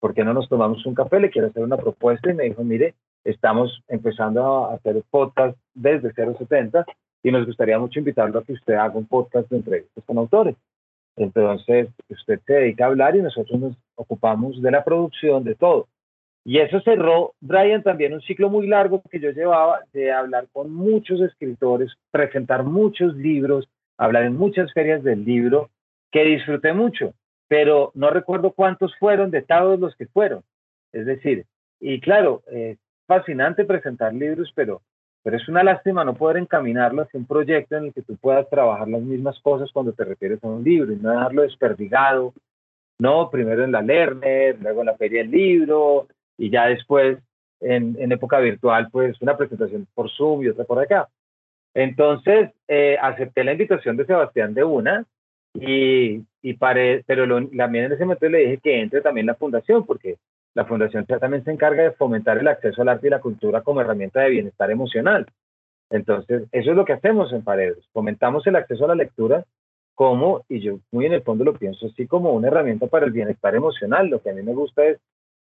¿por 0.00 0.12
qué 0.12 0.22
no 0.22 0.34
nos 0.34 0.50
tomamos 0.50 0.84
un 0.84 0.94
café? 0.94 1.18
Le 1.18 1.30
quiero 1.30 1.48
hacer 1.48 1.62
una 1.62 1.78
propuesta 1.78 2.30
y 2.30 2.34
me 2.34 2.44
dijo, 2.44 2.62
mire, 2.62 2.94
estamos 3.24 3.82
empezando 3.88 4.66
a 4.66 4.74
hacer 4.74 5.02
podcast 5.08 5.56
desde 5.72 6.12
070 6.12 6.84
y 7.22 7.32
nos 7.32 7.46
gustaría 7.46 7.78
mucho 7.78 8.00
invitarlo 8.00 8.38
a 8.38 8.44
que 8.44 8.52
usted 8.52 8.74
haga 8.74 8.98
un 8.98 9.06
podcast 9.06 9.48
de 9.48 9.56
entrevistas 9.56 10.04
con 10.04 10.18
autores. 10.18 10.56
Entonces, 11.16 11.88
usted 12.08 12.40
se 12.46 12.52
dedica 12.52 12.84
a 12.84 12.88
hablar 12.88 13.16
y 13.16 13.22
nosotros 13.22 13.58
nos 13.60 13.76
ocupamos 13.94 14.60
de 14.62 14.70
la 14.70 14.84
producción, 14.84 15.44
de 15.44 15.54
todo. 15.54 15.88
Y 16.44 16.58
eso 16.58 16.80
cerró, 16.80 17.34
Brian, 17.40 17.82
también 17.82 18.14
un 18.14 18.22
ciclo 18.22 18.48
muy 18.48 18.66
largo 18.66 19.02
que 19.10 19.20
yo 19.20 19.30
llevaba 19.30 19.80
de 19.92 20.10
hablar 20.10 20.46
con 20.52 20.72
muchos 20.72 21.20
escritores, 21.20 21.92
presentar 22.10 22.64
muchos 22.64 23.14
libros, 23.14 23.68
hablar 23.98 24.24
en 24.24 24.36
muchas 24.36 24.72
ferias 24.72 25.02
del 25.02 25.24
libro, 25.24 25.68
que 26.10 26.24
disfruté 26.24 26.72
mucho, 26.72 27.12
pero 27.48 27.92
no 27.94 28.10
recuerdo 28.10 28.52
cuántos 28.52 28.96
fueron 28.98 29.30
de 29.30 29.42
todos 29.42 29.78
los 29.78 29.94
que 29.96 30.06
fueron. 30.06 30.42
Es 30.92 31.04
decir, 31.04 31.44
y 31.78 32.00
claro, 32.00 32.42
es 32.46 32.78
fascinante 33.06 33.64
presentar 33.64 34.14
libros, 34.14 34.50
pero 34.54 34.80
pero 35.22 35.36
es 35.36 35.48
una 35.48 35.62
lástima 35.62 36.04
no 36.04 36.14
poder 36.14 36.38
encaminarlo 36.38 37.02
hacia 37.02 37.20
un 37.20 37.26
proyecto 37.26 37.76
en 37.76 37.86
el 37.86 37.92
que 37.92 38.02
tú 38.02 38.16
puedas 38.16 38.48
trabajar 38.48 38.88
las 38.88 39.02
mismas 39.02 39.38
cosas 39.40 39.70
cuando 39.72 39.92
te 39.92 40.04
refieres 40.04 40.42
a 40.42 40.48
un 40.48 40.64
libro 40.64 40.92
y 40.92 40.96
no 40.96 41.10
dejarlo 41.10 41.42
desperdigado, 41.42 42.32
no, 42.98 43.30
primero 43.30 43.64
en 43.64 43.72
la 43.72 43.82
Lerner, 43.82 44.58
luego 44.60 44.80
en 44.80 44.86
la 44.86 44.96
Feria 44.96 45.22
del 45.22 45.30
Libro 45.30 46.06
y 46.36 46.50
ya 46.50 46.66
después 46.66 47.18
en, 47.60 47.96
en 47.98 48.12
época 48.12 48.38
virtual, 48.40 48.88
pues 48.90 49.20
una 49.20 49.36
presentación 49.36 49.86
por 49.94 50.10
Zoom 50.10 50.42
y 50.42 50.48
otra 50.48 50.64
por 50.64 50.78
acá. 50.78 51.08
Entonces, 51.74 52.50
eh, 52.68 52.96
acepté 53.00 53.44
la 53.44 53.52
invitación 53.52 53.96
de 53.96 54.06
Sebastián 54.06 54.54
de 54.54 54.64
una 54.64 55.04
y, 55.54 56.22
y 56.42 56.54
paré, 56.54 57.04
pero 57.06 57.26
lo, 57.26 57.46
también 57.48 57.84
en 57.86 57.92
ese 57.92 58.04
momento 58.04 58.28
le 58.28 58.38
dije 58.38 58.60
que 58.62 58.80
entre 58.80 59.00
también 59.00 59.26
la 59.26 59.34
fundación, 59.34 59.86
porque 59.86 60.16
la 60.54 60.64
Fundación 60.64 61.06
también 61.06 61.44
se 61.44 61.52
encarga 61.52 61.84
de 61.84 61.92
fomentar 61.92 62.38
el 62.38 62.48
acceso 62.48 62.82
al 62.82 62.88
arte 62.88 63.06
y 63.06 63.10
la 63.10 63.20
cultura 63.20 63.62
como 63.62 63.80
herramienta 63.80 64.20
de 64.20 64.30
bienestar 64.30 64.70
emocional. 64.70 65.26
Entonces, 65.90 66.44
eso 66.52 66.70
es 66.70 66.76
lo 66.76 66.84
que 66.84 66.92
hacemos 66.92 67.32
en 67.32 67.42
Paredes. 67.42 67.84
Fomentamos 67.92 68.46
el 68.46 68.56
acceso 68.56 68.84
a 68.84 68.88
la 68.88 68.94
lectura 68.94 69.44
como, 69.94 70.44
y 70.48 70.60
yo 70.60 70.78
muy 70.92 71.06
en 71.06 71.12
el 71.12 71.22
fondo 71.22 71.44
lo 71.44 71.54
pienso 71.54 71.86
así, 71.86 72.06
como 72.06 72.32
una 72.32 72.48
herramienta 72.48 72.86
para 72.86 73.06
el 73.06 73.12
bienestar 73.12 73.54
emocional. 73.54 74.08
Lo 74.08 74.20
que 74.20 74.30
a 74.30 74.34
mí 74.34 74.42
me 74.42 74.54
gusta 74.54 74.84
es 74.86 74.98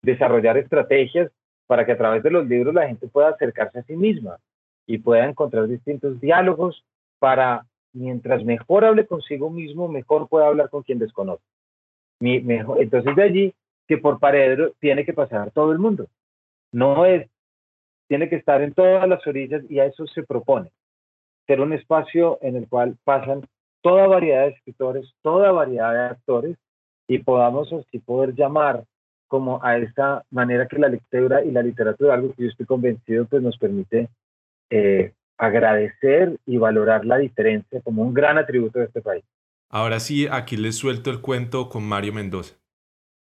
desarrollar 0.01 0.57
estrategias 0.57 1.31
para 1.65 1.85
que 1.85 1.93
a 1.93 1.97
través 1.97 2.23
de 2.23 2.31
los 2.31 2.47
libros 2.47 2.73
la 2.73 2.87
gente 2.87 3.07
pueda 3.07 3.29
acercarse 3.29 3.79
a 3.79 3.83
sí 3.83 3.95
misma 3.95 4.37
y 4.85 4.97
pueda 4.97 5.25
encontrar 5.25 5.67
distintos 5.67 6.19
diálogos 6.19 6.83
para, 7.19 7.65
mientras 7.93 8.43
mejor 8.43 8.83
hable 8.83 9.07
consigo 9.07 9.49
mismo, 9.49 9.87
mejor 9.87 10.27
pueda 10.27 10.47
hablar 10.47 10.69
con 10.69 10.83
quien 10.83 10.99
desconoce. 10.99 11.43
mejor, 12.19 12.81
entonces 12.81 13.15
de 13.15 13.23
allí 13.23 13.53
que 13.87 13.97
por 13.97 14.19
Paredro 14.19 14.73
tiene 14.79 15.05
que 15.05 15.13
pasar 15.13 15.51
todo 15.51 15.71
el 15.71 15.79
mundo. 15.79 16.07
No 16.71 17.05
es, 17.05 17.29
tiene 18.07 18.29
que 18.29 18.35
estar 18.35 18.61
en 18.61 18.73
todas 18.73 19.07
las 19.07 19.25
orillas 19.27 19.63
y 19.69 19.79
a 19.79 19.85
eso 19.85 20.07
se 20.07 20.23
propone. 20.23 20.69
Ser 21.47 21.61
un 21.61 21.73
espacio 21.73 22.39
en 22.41 22.55
el 22.55 22.67
cual 22.67 22.95
pasan 23.03 23.45
toda 23.81 24.07
variedad 24.07 24.43
de 24.43 24.53
escritores, 24.53 25.13
toda 25.21 25.51
variedad 25.51 25.93
de 25.93 25.99
actores 25.99 26.57
y 27.07 27.19
podamos 27.19 27.71
así 27.73 27.99
poder 27.99 28.33
llamar 28.33 28.85
como 29.27 29.63
a 29.63 29.77
esa 29.77 30.23
manera 30.29 30.67
que 30.67 30.77
la 30.77 30.87
lectura 30.87 31.43
y 31.43 31.51
la 31.51 31.63
literatura, 31.63 32.13
algo 32.13 32.33
que 32.33 32.43
yo 32.43 32.49
estoy 32.49 32.65
convencido, 32.65 33.25
pues 33.25 33.41
nos 33.41 33.57
permite 33.57 34.07
eh, 34.69 35.11
agradecer 35.37 36.37
y 36.45 36.57
valorar 36.57 37.05
la 37.05 37.17
diferencia 37.17 37.81
como 37.81 38.03
un 38.03 38.13
gran 38.13 38.37
atributo 38.37 38.79
de 38.79 38.85
este 38.85 39.01
país. 39.01 39.23
Ahora 39.69 39.99
sí, 39.99 40.27
aquí 40.29 40.55
les 40.55 40.75
suelto 40.75 41.09
el 41.09 41.19
cuento 41.19 41.67
con 41.67 41.83
Mario 41.83 42.13
Mendoza. 42.13 42.55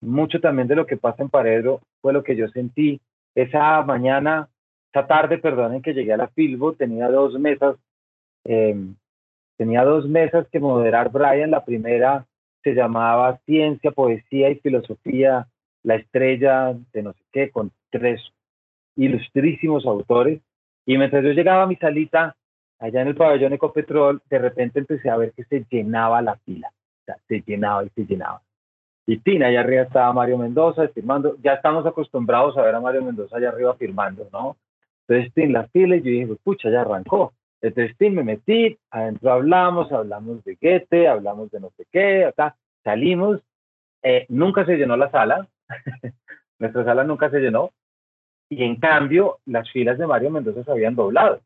Mucho 0.05 0.41
también 0.41 0.69
de 0.69 0.77
lo 0.77 0.87
que 0.87 0.97
pasa 0.97 1.23
en 1.23 1.31
Paredro 1.31 1.81
fue 2.01 2.13
lo 2.13 2.23
que 2.23 2.37
yo 2.37 2.49
sentí 2.49 3.01
esa 3.35 3.83
mañana, 3.83 4.49
esa 4.93 5.07
tarde, 5.07 5.39
perdón, 5.39 5.75
en 5.75 5.83
que 5.83 5.95
llegué 5.95 6.13
a 6.13 6.19
la 6.19 6.29
Filbo, 6.29 6.75
tenía 6.75 7.09
dos 7.09 7.39
mesas, 7.39 7.77
em, 8.45 8.95
tenía 9.57 9.83
dos 9.85 10.09
mesas 10.09 10.47
que 10.49 10.61
moderar 10.61 11.11
Brian. 11.11 11.51
La 11.51 11.65
primera 11.65 12.27
se 12.63 12.75
llamaba 12.75 13.39
Ciencia, 13.47 13.91
Poesía 13.91 14.51
y 14.51 14.57
Filosofía, 14.57 15.49
la 15.83 15.97
estrella 15.97 16.75
de 16.93 17.03
no 17.03 17.13
sé 17.13 17.23
qué, 17.33 17.51
con 17.51 17.73
tres 17.91 18.21
ilustrísimos 18.97 19.87
autores. 19.87 20.41
Y 20.87 20.97
mientras 20.99 21.25
yo 21.25 21.31
llegaba 21.31 21.65
a 21.65 21.67
mi 21.67 21.77
salita, 21.77 22.37
allá 22.79 23.03
en 23.03 23.09
el 23.09 23.17
pabellón 23.17 23.53
Ecopetrol, 23.53 24.23
de 24.29 24.39
repente 24.39 24.79
empecé 24.79 25.09
a 25.11 25.17
ver 25.17 25.33
que 25.33 25.45
se 25.45 25.65
llenaba 25.71 26.23
la 26.23 26.37
fila. 26.37 26.71
Se 27.29 27.43
llenaba 27.47 27.85
y 27.85 27.89
se 27.91 28.07
llenaba. 28.07 28.44
Y 29.07 29.19
Tina, 29.19 29.49
allá 29.49 29.61
arriba 29.61 29.83
estaba 29.83 30.13
Mario 30.13 30.39
Mendoza 30.39 30.89
firmando. 30.89 31.37
Ya 31.43 31.55
estamos 31.55 31.85
acostumbrados 31.85 32.57
a 32.57 32.63
ver 32.63 32.75
a 32.75 32.81
Mario 32.81 33.03
Mendoza 33.03 33.37
allá 33.37 33.51
arriba 33.51 33.75
firmando, 33.75 34.29
¿no? 34.33 34.57
Entonces, 35.07 35.33
Tin, 35.35 35.53
la 35.53 35.69
fila, 35.69 35.97
y 35.97 36.03
yo 36.03 36.11
dije, 36.11 36.37
pucha, 36.43 36.71
ya 36.71 36.81
arrancó. 36.81 37.35
Entonces, 37.61 37.97
Tin, 37.99 38.15
me 38.15 38.25
metí, 38.25 38.79
adentro 38.91 39.33
hablamos, 39.33 39.93
hablamos 39.93 40.43
de 40.45 40.57
Goethe, 40.61 41.09
hablamos 41.09 41.51
de 41.51 41.61
no 41.61 41.71
sé 41.77 41.87
qué, 41.93 42.25
acá 42.25 42.57
salimos. 42.83 43.41
Eh, 44.03 44.27
nunca 44.29 44.65
se 44.65 44.77
llenó 44.77 44.97
la 44.97 45.11
sala, 45.11 45.49
nuestra 46.59 46.85
sala 46.85 47.05
nunca 47.05 47.31
se 47.31 47.41
llenó, 47.41 47.71
y 48.51 48.63
en 48.65 48.77
cambio, 48.77 49.39
las 49.47 49.71
filas 49.71 49.99
de 49.99 50.07
Mario 50.07 50.31
Mendoza 50.31 50.63
se 50.63 50.71
habían 50.71 50.95
doblado. 50.95 51.41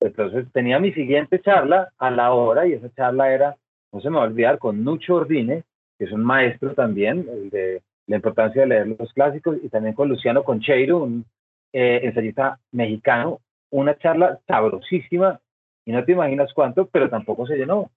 Entonces 0.00 0.46
tenía 0.52 0.78
mi 0.78 0.92
siguiente 0.92 1.40
charla 1.40 1.92
a 1.98 2.10
la 2.10 2.32
hora 2.32 2.66
y 2.66 2.74
esa 2.74 2.92
charla 2.94 3.32
era, 3.32 3.56
no 3.92 4.00
se 4.00 4.10
me 4.10 4.16
va 4.16 4.24
a 4.24 4.26
olvidar, 4.26 4.58
con 4.58 4.84
Nucho 4.84 5.16
Ordine, 5.16 5.64
que 5.98 6.04
es 6.04 6.12
un 6.12 6.24
maestro 6.24 6.74
también 6.74 7.24
de 7.50 7.82
la 8.06 8.16
importancia 8.16 8.62
de 8.62 8.68
leer 8.68 8.88
los 8.88 9.12
clásicos, 9.12 9.56
y 9.62 9.68
también 9.68 9.94
con 9.94 10.08
Luciano 10.08 10.44
Concheiro, 10.44 10.98
un 10.98 11.24
eh, 11.72 12.00
ensayista 12.02 12.58
mexicano, 12.72 13.40
una 13.70 13.96
charla 13.98 14.38
sabrosísima, 14.46 15.40
y 15.86 15.92
no 15.92 16.04
te 16.04 16.12
imaginas 16.12 16.52
cuánto, 16.54 16.86
pero 16.86 17.08
tampoco 17.10 17.46
se 17.46 17.56
llenó. 17.56 17.90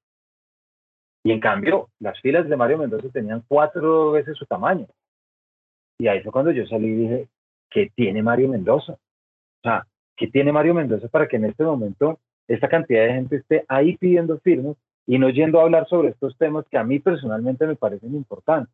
Y 1.23 1.31
en 1.31 1.39
cambio, 1.39 1.89
las 1.99 2.19
filas 2.21 2.47
de 2.47 2.55
Mario 2.55 2.77
Mendoza 2.77 3.09
tenían 3.09 3.43
cuatro 3.47 4.11
veces 4.11 4.37
su 4.37 4.45
tamaño. 4.45 4.87
Y 5.99 6.07
ahí 6.07 6.21
fue 6.21 6.31
cuando 6.31 6.51
yo 6.51 6.65
salí 6.67 6.87
y 6.87 6.95
dije, 6.95 7.27
¿qué 7.69 7.91
tiene 7.95 8.21
Mario 8.21 8.49
Mendoza? 8.49 8.93
O 8.93 9.61
sea, 9.63 9.85
¿qué 10.15 10.27
tiene 10.27 10.51
Mario 10.51 10.73
Mendoza 10.73 11.07
para 11.07 11.27
que 11.27 11.37
en 11.37 11.45
este 11.45 11.63
momento 11.63 12.19
esta 12.47 12.69
cantidad 12.69 13.05
de 13.05 13.13
gente 13.13 13.35
esté 13.37 13.65
ahí 13.67 13.97
pidiendo 13.97 14.39
firmas 14.39 14.77
y 15.07 15.17
no 15.17 15.29
yendo 15.29 15.59
a 15.59 15.63
hablar 15.63 15.87
sobre 15.87 16.09
estos 16.09 16.37
temas 16.37 16.65
que 16.69 16.77
a 16.77 16.83
mí 16.83 16.99
personalmente 16.99 17.65
me 17.65 17.75
parecen 17.75 18.13
importantes? 18.13 18.73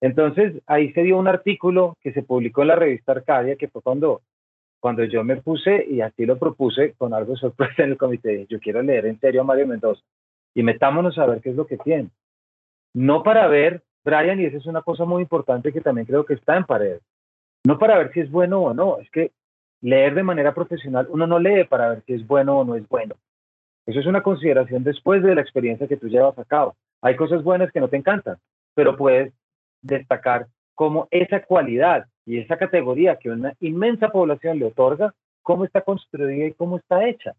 Entonces, 0.00 0.62
ahí 0.66 0.92
se 0.92 1.02
dio 1.02 1.18
un 1.18 1.28
artículo 1.28 1.96
que 2.00 2.12
se 2.12 2.22
publicó 2.22 2.62
en 2.62 2.68
la 2.68 2.76
revista 2.76 3.12
Arcadia, 3.12 3.56
que 3.56 3.68
fue 3.68 3.82
cuando, 3.82 4.22
cuando 4.78 5.04
yo 5.04 5.22
me 5.24 5.36
puse 5.36 5.84
y 5.86 6.00
así 6.00 6.24
lo 6.24 6.38
propuse 6.38 6.94
con 6.94 7.12
algo 7.12 7.36
sorpresa 7.36 7.82
en 7.82 7.90
el 7.90 7.98
comité. 7.98 8.46
Yo 8.48 8.58
quiero 8.60 8.80
leer 8.80 9.04
en 9.06 9.20
serio 9.20 9.42
a 9.42 9.44
Mario 9.44 9.66
Mendoza 9.66 10.02
y 10.54 10.62
metámonos 10.62 11.18
a 11.18 11.26
ver 11.26 11.40
qué 11.40 11.50
es 11.50 11.56
lo 11.56 11.66
que 11.66 11.76
tiene. 11.76 12.08
No 12.94 13.22
para 13.22 13.46
ver, 13.46 13.82
Brian, 14.04 14.40
y 14.40 14.46
esa 14.46 14.56
es 14.56 14.66
una 14.66 14.82
cosa 14.82 15.04
muy 15.04 15.22
importante 15.22 15.72
que 15.72 15.80
también 15.80 16.06
creo 16.06 16.24
que 16.24 16.34
está 16.34 16.56
en 16.56 16.64
pared, 16.64 17.00
no 17.64 17.78
para 17.78 17.98
ver 17.98 18.12
si 18.12 18.20
es 18.20 18.30
bueno 18.30 18.62
o 18.62 18.74
no, 18.74 18.98
es 18.98 19.10
que 19.10 19.32
leer 19.82 20.14
de 20.14 20.22
manera 20.22 20.54
profesional, 20.54 21.06
uno 21.10 21.26
no 21.26 21.38
lee 21.38 21.64
para 21.64 21.90
ver 21.90 22.02
si 22.06 22.14
es 22.14 22.26
bueno 22.26 22.58
o 22.58 22.64
no 22.64 22.74
es 22.74 22.88
bueno. 22.88 23.14
Eso 23.86 24.00
es 24.00 24.06
una 24.06 24.22
consideración 24.22 24.84
después 24.84 25.22
de 25.22 25.34
la 25.34 25.40
experiencia 25.40 25.88
que 25.88 25.96
tú 25.96 26.08
llevas 26.08 26.38
a 26.38 26.44
cabo. 26.44 26.76
Hay 27.02 27.16
cosas 27.16 27.42
buenas 27.42 27.72
que 27.72 27.80
no 27.80 27.88
te 27.88 27.96
encantan, 27.96 28.36
pero 28.74 28.96
puedes 28.96 29.32
destacar 29.82 30.46
cómo 30.74 31.08
esa 31.10 31.42
cualidad 31.42 32.06
y 32.26 32.38
esa 32.38 32.56
categoría 32.56 33.16
que 33.16 33.30
una 33.30 33.54
inmensa 33.60 34.08
población 34.08 34.58
le 34.58 34.66
otorga, 34.66 35.14
cómo 35.42 35.64
está 35.64 35.80
construida 35.80 36.46
y 36.46 36.52
cómo 36.52 36.76
está 36.76 37.06
hecha. 37.08 37.34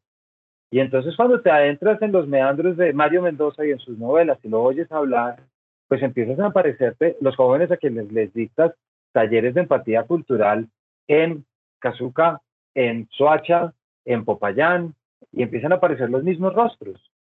Y 0.72 0.80
entonces 0.80 1.16
cuando 1.16 1.42
te 1.42 1.52
adentras 1.52 2.02
en 2.02 2.12
los 2.12 2.28
meandros 2.28 2.78
de 2.78 2.94
Mario 2.94 3.22
Mendoza 3.22 3.66
y 3.66 3.72
en 3.72 3.80
sus 3.80 3.98
novelas 3.98 4.40
y 4.44 4.50
lo 4.50 4.62
oyes 4.62 4.92
hablar, 4.92 5.44
pues 5.88 6.02
empiezan 6.02 6.42
a 6.42 6.48
aparecerte 6.48 7.18
los 7.20 7.36
jóvenes 7.36 7.72
a 7.72 7.78
quienes 7.78 8.12
les 8.12 8.34
dictas 8.34 8.74
talleres 9.12 9.54
de 9.54 9.62
empatía 9.62 10.04
cultural 10.04 10.70
en 11.08 11.46
Cazuca, 11.80 12.42
en 12.74 13.10
Soacha, 13.12 13.74
en 14.06 14.24
Popayán, 14.24 14.96
y 15.32 15.44
empiezan 15.44 15.72
a 15.72 15.76
aparecer 15.76 16.10
los 16.10 16.24
mismos 16.24 16.54
rostros. 16.54 17.12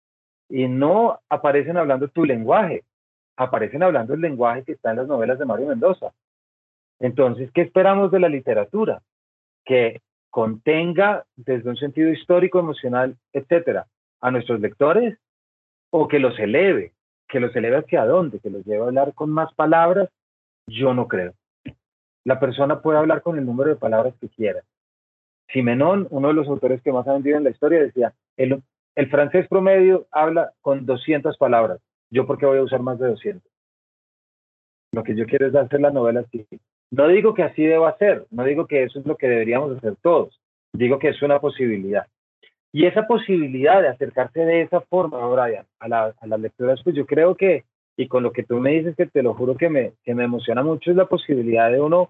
Y 0.49 0.67
no 0.67 1.19
aparecen 1.29 1.77
hablando 1.77 2.07
tu 2.09 2.25
lenguaje, 2.25 2.83
aparecen 3.37 3.83
hablando 3.83 4.13
el 4.13 4.21
lenguaje 4.21 4.63
que 4.63 4.73
está 4.73 4.91
en 4.91 4.97
las 4.97 5.07
novelas 5.07 5.39
de 5.39 5.45
Mario 5.45 5.67
Mendoza. 5.67 6.11
Entonces, 6.99 7.49
¿qué 7.53 7.61
esperamos 7.61 8.11
de 8.11 8.19
la 8.19 8.29
literatura? 8.29 9.01
Que 9.65 10.01
contenga 10.29 11.25
desde 11.35 11.69
un 11.69 11.77
sentido 11.77 12.09
histórico, 12.09 12.59
emocional, 12.59 13.17
etcétera, 13.33 13.87
a 14.19 14.31
nuestros 14.31 14.59
lectores 14.59 15.17
o 15.89 16.07
que 16.07 16.19
los 16.19 16.37
eleve, 16.39 16.93
que 17.27 17.39
los 17.39 17.55
eleve 17.55 17.77
hacia 17.77 18.05
dónde, 18.05 18.39
que 18.39 18.49
los 18.49 18.65
lleve 18.65 18.83
a 18.83 18.87
hablar 18.87 19.13
con 19.13 19.29
más 19.29 19.53
palabras, 19.53 20.09
yo 20.67 20.93
no 20.93 21.07
creo 21.07 21.33
la 22.23 22.39
persona 22.39 22.81
puede 22.81 22.99
hablar 22.99 23.21
con 23.21 23.37
el 23.37 23.45
número 23.45 23.69
de 23.69 23.75
palabras 23.75 24.13
que 24.19 24.29
quiera. 24.29 24.61
Simenón, 25.53 26.07
uno 26.09 26.29
de 26.29 26.33
los 26.33 26.47
autores 26.47 26.81
que 26.81 26.91
más 26.91 27.07
ha 27.07 27.13
vendido 27.13 27.37
en 27.37 27.43
la 27.43 27.49
historia, 27.49 27.79
decía, 27.79 28.13
el, 28.37 28.61
el 28.95 29.09
francés 29.09 29.47
promedio 29.47 30.07
habla 30.11 30.51
con 30.61 30.85
200 30.85 31.37
palabras. 31.37 31.79
¿Yo 32.09 32.25
por 32.25 32.37
qué 32.37 32.45
voy 32.45 32.59
a 32.59 32.63
usar 32.63 32.81
más 32.81 32.99
de 32.99 33.07
200? 33.07 33.41
Lo 34.93 35.03
que 35.03 35.15
yo 35.15 35.25
quiero 35.25 35.47
es 35.47 35.55
hacer 35.55 35.79
la 35.79 35.91
novela 35.91 36.21
así. 36.21 36.45
No 36.91 37.07
digo 37.07 37.33
que 37.33 37.43
así 37.43 37.63
deba 37.63 37.97
ser, 37.97 38.25
no 38.31 38.43
digo 38.43 38.67
que 38.67 38.83
eso 38.83 38.99
es 38.99 39.05
lo 39.05 39.15
que 39.15 39.29
deberíamos 39.29 39.77
hacer 39.77 39.95
todos, 40.01 40.39
digo 40.73 40.99
que 40.99 41.09
es 41.09 41.21
una 41.21 41.39
posibilidad. 41.39 42.05
Y 42.73 42.85
esa 42.85 43.07
posibilidad 43.07 43.81
de 43.81 43.89
acercarse 43.89 44.41
de 44.41 44.61
esa 44.61 44.81
forma, 44.81 45.25
Brian, 45.27 45.65
a, 45.79 45.87
la, 45.87 46.13
a 46.19 46.27
las 46.27 46.39
lecturas, 46.39 46.81
pues 46.83 46.95
yo 46.95 47.05
creo 47.05 47.35
que 47.35 47.63
y 47.97 48.07
con 48.07 48.23
lo 48.23 48.31
que 48.31 48.43
tú 48.43 48.59
me 48.59 48.71
dices, 48.71 48.95
que 48.95 49.05
te 49.05 49.21
lo 49.21 49.33
juro 49.33 49.55
que 49.55 49.69
me, 49.69 49.93
que 50.03 50.15
me 50.15 50.23
emociona 50.23 50.63
mucho, 50.63 50.91
es 50.91 50.97
la 50.97 51.05
posibilidad 51.05 51.71
de 51.71 51.81
uno 51.81 52.09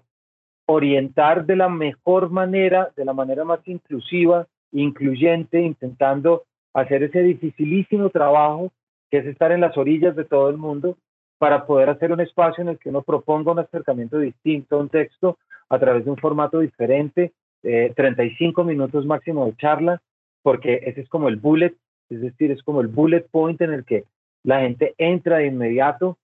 orientar 0.72 1.46
de 1.46 1.56
la 1.56 1.68
mejor 1.68 2.30
manera, 2.30 2.90
de 2.96 3.04
la 3.04 3.12
manera 3.12 3.44
más 3.44 3.60
inclusiva, 3.66 4.46
incluyente, 4.72 5.60
intentando 5.60 6.44
hacer 6.74 7.02
ese 7.02 7.22
dificilísimo 7.22 8.10
trabajo 8.10 8.72
que 9.10 9.18
es 9.18 9.26
estar 9.26 9.52
en 9.52 9.60
las 9.60 9.76
orillas 9.76 10.16
de 10.16 10.24
todo 10.24 10.48
el 10.48 10.56
mundo 10.56 10.96
para 11.38 11.66
poder 11.66 11.90
hacer 11.90 12.12
un 12.12 12.20
espacio 12.20 12.62
en 12.62 12.68
el 12.68 12.78
que 12.78 12.88
uno 12.88 13.02
proponga 13.02 13.52
un 13.52 13.58
acercamiento 13.58 14.18
distinto 14.18 14.78
un 14.78 14.88
texto 14.88 15.38
a 15.68 15.78
través 15.78 16.04
de 16.04 16.10
un 16.10 16.16
formato 16.16 16.60
diferente, 16.60 17.32
eh, 17.62 17.92
35 17.96 18.64
minutos 18.64 19.06
máximo 19.06 19.46
de 19.46 19.56
charla, 19.56 20.00
porque 20.42 20.80
ese 20.84 21.00
es 21.00 21.08
como 21.08 21.28
el 21.28 21.36
bullet, 21.36 21.74
es 22.10 22.20
decir, 22.20 22.50
es 22.50 22.62
como 22.62 22.80
el 22.80 22.88
bullet 22.88 23.26
point 23.30 23.60
en 23.60 23.72
el 23.72 23.84
que 23.84 24.04
la 24.44 24.60
gente 24.60 24.94
entra 24.98 25.38
de 25.38 25.46
inmediato 25.46 26.18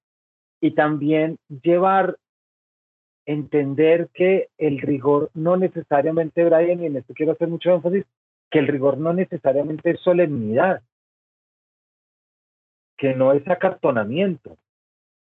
y 0.61 0.73
también 0.73 1.39
llevar, 1.63 2.17
entender 3.29 4.09
que 4.15 4.49
el 4.57 4.81
rigor 4.81 5.31
no 5.35 5.59
necesariamente, 5.59 6.47
Brian, 6.47 6.83
y 6.83 6.87
en 6.87 6.97
esto 6.97 7.13
quiero 7.13 7.33
hacer 7.33 7.49
mucho 7.49 7.71
énfasis, 7.71 8.07
que 8.51 8.59
el 8.59 8.67
rigor 8.67 8.97
no 8.97 9.13
necesariamente 9.13 9.91
es 9.91 10.01
solemnidad, 10.01 10.81
que 12.97 13.15
no 13.15 13.35
es 13.35 13.47
acartonamiento, 13.47 14.57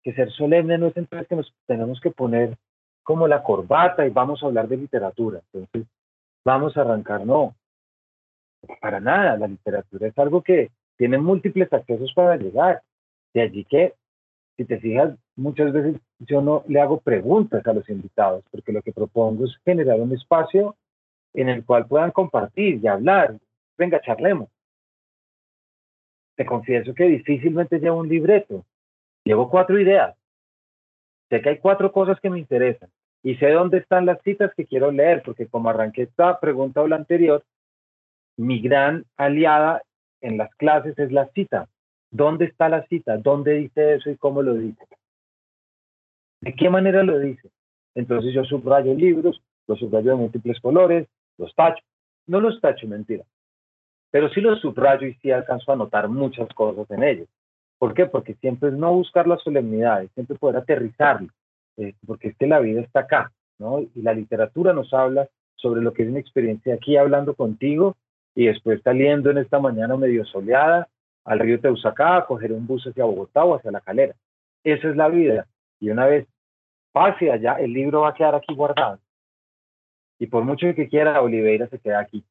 que 0.04 0.14
ser 0.14 0.30
solemne 0.32 0.78
no 0.78 0.88
es 0.88 0.98
entonces 0.98 1.26
que 1.30 1.38
nos 1.38 1.54
tenemos 1.68 2.02
que 2.02 2.12
poner 2.12 2.58
como 3.02 3.30
la 3.30 3.42
corbata 3.42 4.06
y 4.06 4.10
vamos 4.10 4.44
a 4.44 4.48
hablar 4.48 4.68
de 4.68 4.76
literatura, 4.76 5.40
entonces 5.54 5.90
vamos 6.44 6.76
a 6.76 6.82
arrancar, 6.82 7.26
no, 7.26 7.56
para 8.82 9.00
nada, 9.00 9.38
la 9.38 9.48
literatura 9.48 10.08
es 10.08 10.18
algo 10.18 10.42
que 10.42 10.70
tienen 10.98 11.24
múltiples 11.24 11.72
accesos 11.72 12.12
para 12.14 12.36
llegar. 12.36 12.82
De 13.34 13.42
allí 13.42 13.64
que, 13.64 13.94
si 14.58 14.66
te 14.66 14.80
fijas, 14.80 15.18
muchas 15.38 15.72
veces 15.72 16.02
yo 16.20 16.42
no 16.42 16.64
le 16.68 16.80
hago 16.80 17.00
preguntas 17.00 17.66
a 17.68 17.74
los 17.74 17.88
invitados, 17.90 18.44
porque 18.52 18.72
lo 18.72 18.82
que 18.82 18.92
propongo 18.92 19.46
es 19.46 19.56
generar 19.64 20.00
un 20.00 20.14
espacio 20.14 20.76
en 21.34 21.50
el 21.50 21.66
cual 21.66 21.88
puedan 21.88 22.12
compartir 22.12 22.80
y 22.82 22.88
hablar. 22.88 23.38
Venga, 23.78 24.02
charlemos. 24.02 24.50
Te 26.36 26.46
confieso 26.46 26.94
que 26.94 27.06
difícilmente 27.06 27.80
llevo 27.80 28.00
un 28.00 28.10
libreto. 28.10 28.66
Llevo 29.24 29.50
cuatro 29.50 29.80
ideas. 29.80 30.16
Sé 31.30 31.42
que 31.42 31.50
hay 31.50 31.58
cuatro 31.58 31.92
cosas 31.92 32.20
que 32.20 32.30
me 32.30 32.40
interesan 32.40 32.90
y 33.24 33.36
sé 33.38 33.50
dónde 33.50 33.80
están 33.80 34.06
las 34.06 34.22
citas 34.22 34.54
que 34.56 34.68
quiero 34.68 34.92
leer, 34.92 35.24
porque 35.26 35.48
como 35.48 35.70
arranqué 35.70 36.04
esta 36.04 36.40
pregunta 36.40 36.82
o 36.82 36.88
la 36.88 36.98
anterior, 36.98 37.44
mi 38.38 38.62
gran 38.62 39.04
aliada 39.18 39.82
en 40.22 40.38
las 40.38 40.54
clases 40.56 40.98
es 41.00 41.12
la 41.12 41.28
cita. 41.30 41.68
¿Dónde 42.12 42.46
está 42.46 42.70
la 42.70 42.86
cita? 42.86 43.18
¿Dónde 43.18 43.54
dice 43.54 43.96
eso 43.96 44.12
y 44.12 44.18
cómo 44.18 44.44
lo 44.44 44.54
dice? 44.54 44.86
¿De 46.46 46.54
qué 46.54 46.70
manera 46.70 47.02
lo 47.02 47.18
dice? 47.18 47.50
Entonces 47.96 48.32
yo 48.32 48.44
subrayo 48.44 48.94
libros, 48.94 49.42
los 49.68 49.80
subrayo 49.80 50.12
de 50.12 50.18
múltiples 50.18 50.60
colores, 50.60 51.08
los 51.40 51.56
tacho. 51.56 51.84
No 52.28 52.40
los 52.40 52.62
tacho, 52.62 52.88
mentira. 52.88 53.24
Pero 54.12 54.30
sí 54.30 54.42
los 54.42 54.62
subrayo 54.62 55.08
y 55.08 55.16
sí 55.16 55.32
alcanzo 55.32 55.72
a 55.72 55.76
notar 55.76 56.08
muchas 56.08 56.48
cosas 56.50 56.86
en 56.92 57.04
ellos. 57.04 57.28
¿Por 57.80 57.96
qué? 57.96 58.06
Porque 58.06 58.36
siempre 58.36 58.70
es 58.70 58.76
no 58.76 58.94
buscar 58.94 59.26
las 59.26 59.42
solemnidades, 59.42 60.12
siempre 60.14 60.38
poder 60.38 60.58
aterrizarlo, 60.58 61.30
eh, 61.78 61.96
porque 62.06 62.28
es 62.28 62.38
que 62.38 62.46
la 62.46 62.60
vida 62.60 62.82
está 62.82 63.02
acá, 63.02 63.32
¿no? 63.58 63.82
Y 63.82 64.04
la 64.04 64.14
literatura 64.14 64.72
nos 64.72 64.94
habla 64.94 65.28
sobre 65.56 65.82
lo 65.82 65.94
que 65.94 66.04
es 66.04 66.10
mi 66.10 66.20
experiencia 66.20 66.76
aquí 66.76 66.96
hablando 66.96 67.34
contigo 67.34 67.96
y 68.36 68.46
después 68.46 68.84
saliendo 68.84 69.32
en 69.32 69.40
esta 69.40 69.60
mañana 69.60 69.98
medio 69.98 70.24
soleada 70.26 70.88
al 71.24 71.40
río 71.40 71.60
Teusacá 71.60 72.18
a 72.18 72.26
coger 72.28 72.54
un 72.54 72.68
bus 72.68 72.86
hacia 72.86 73.04
Bogotá 73.04 73.44
o 73.44 73.56
hacia 73.56 73.72
La 73.72 73.82
Calera. 73.82 74.14
Esa 74.64 74.90
es 74.90 74.96
la 74.96 75.10
vida. 75.10 75.48
Y 75.80 75.90
una 75.90 76.06
vez 76.06 76.28
pase 76.96 77.30
allá, 77.30 77.56
el 77.60 77.74
libro 77.74 78.02
va 78.02 78.10
a 78.10 78.14
quedar 78.14 78.36
aquí 78.36 78.56
guardado. 78.56 79.00
Y 80.18 80.28
por 80.28 80.46
mucho 80.46 80.74
que 80.74 80.88
quiera, 80.88 81.22
Oliveira 81.22 81.68
se 81.68 81.78
queda 81.78 82.00
aquí. 82.00 82.24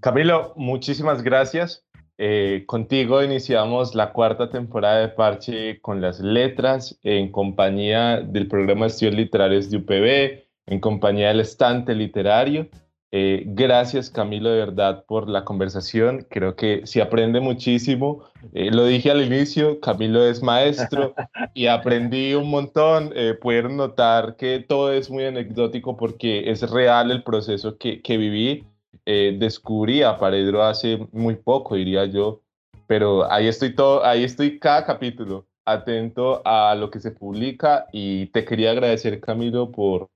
Camilo, 0.00 0.54
muchísimas 0.56 1.22
gracias. 1.22 1.84
Eh, 2.16 2.64
contigo 2.66 3.22
iniciamos 3.22 3.94
la 3.94 4.14
cuarta 4.14 4.48
temporada 4.48 5.00
de 5.00 5.08
Parche 5.08 5.78
con 5.82 6.00
las 6.00 6.20
letras 6.20 6.98
en 7.02 7.30
compañía 7.30 8.22
del 8.22 8.48
programa 8.48 8.86
de 8.86 8.92
estudios 8.92 9.14
literarios 9.14 9.70
de 9.70 9.76
UPB, 9.76 10.72
en 10.72 10.80
compañía 10.80 11.28
del 11.28 11.40
estante 11.40 11.94
literario. 11.94 12.70
Eh, 13.12 13.42
gracias 13.46 14.08
Camilo 14.08 14.50
de 14.50 14.58
verdad 14.58 15.04
por 15.06 15.28
la 15.28 15.44
conversación. 15.44 16.26
Creo 16.30 16.54
que 16.54 16.82
se 16.86 17.02
aprende 17.02 17.40
muchísimo. 17.40 18.24
Eh, 18.52 18.70
lo 18.70 18.84
dije 18.84 19.10
al 19.10 19.22
inicio, 19.22 19.80
Camilo 19.80 20.24
es 20.24 20.42
maestro 20.42 21.14
y 21.54 21.66
aprendí 21.66 22.34
un 22.34 22.50
montón. 22.50 23.12
pudieron 23.40 23.76
notar 23.76 24.36
que 24.36 24.60
todo 24.60 24.92
es 24.92 25.10
muy 25.10 25.24
anecdótico 25.24 25.96
porque 25.96 26.50
es 26.50 26.68
real 26.70 27.10
el 27.10 27.22
proceso 27.22 27.76
que, 27.78 28.00
que 28.00 28.16
viví 28.16 28.64
eh, 29.06 29.36
descubrí 29.38 30.02
a 30.02 30.16
Paredro 30.16 30.62
hace 30.62 30.98
muy 31.12 31.36
poco, 31.36 31.74
diría 31.74 32.04
yo, 32.04 32.42
pero 32.86 33.30
ahí 33.30 33.46
estoy 33.48 33.74
todo, 33.74 34.04
ahí 34.04 34.24
estoy 34.24 34.58
cada 34.58 34.84
capítulo 34.84 35.46
atento 35.64 36.42
a 36.44 36.74
lo 36.74 36.90
que 36.90 37.00
se 37.00 37.10
publica 37.10 37.86
y 37.92 38.26
te 38.26 38.44
quería 38.44 38.72
agradecer 38.72 39.20
Camilo 39.20 39.70
por, 39.70 40.08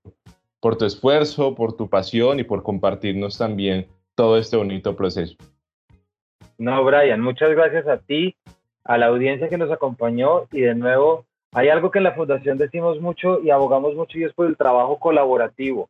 por 0.59 0.77
tu 0.77 0.85
esfuerzo, 0.85 1.55
por 1.55 1.73
tu 1.73 1.89
pasión 1.89 2.39
y 2.39 2.43
por 2.43 2.63
compartirnos 2.63 3.37
también 3.37 3.87
todo 4.15 4.37
este 4.37 4.57
bonito 4.57 4.95
proceso. 4.95 5.35
No, 6.57 6.83
Brian, 6.83 7.21
muchas 7.21 7.49
gracias 7.51 7.87
a 7.87 7.97
ti, 7.97 8.35
a 8.83 8.97
la 8.97 9.07
audiencia 9.07 9.49
que 9.49 9.57
nos 9.57 9.71
acompañó 9.71 10.47
y 10.51 10.61
de 10.61 10.75
nuevo, 10.75 11.25
hay 11.53 11.69
algo 11.69 11.91
que 11.91 11.99
en 11.99 12.03
la 12.03 12.13
Fundación 12.13 12.57
decimos 12.57 12.99
mucho 12.99 13.41
y 13.41 13.49
abogamos 13.49 13.95
mucho 13.95 14.17
y 14.17 14.23
es 14.23 14.33
por 14.33 14.47
el 14.47 14.57
trabajo 14.57 14.99
colaborativo. 14.99 15.89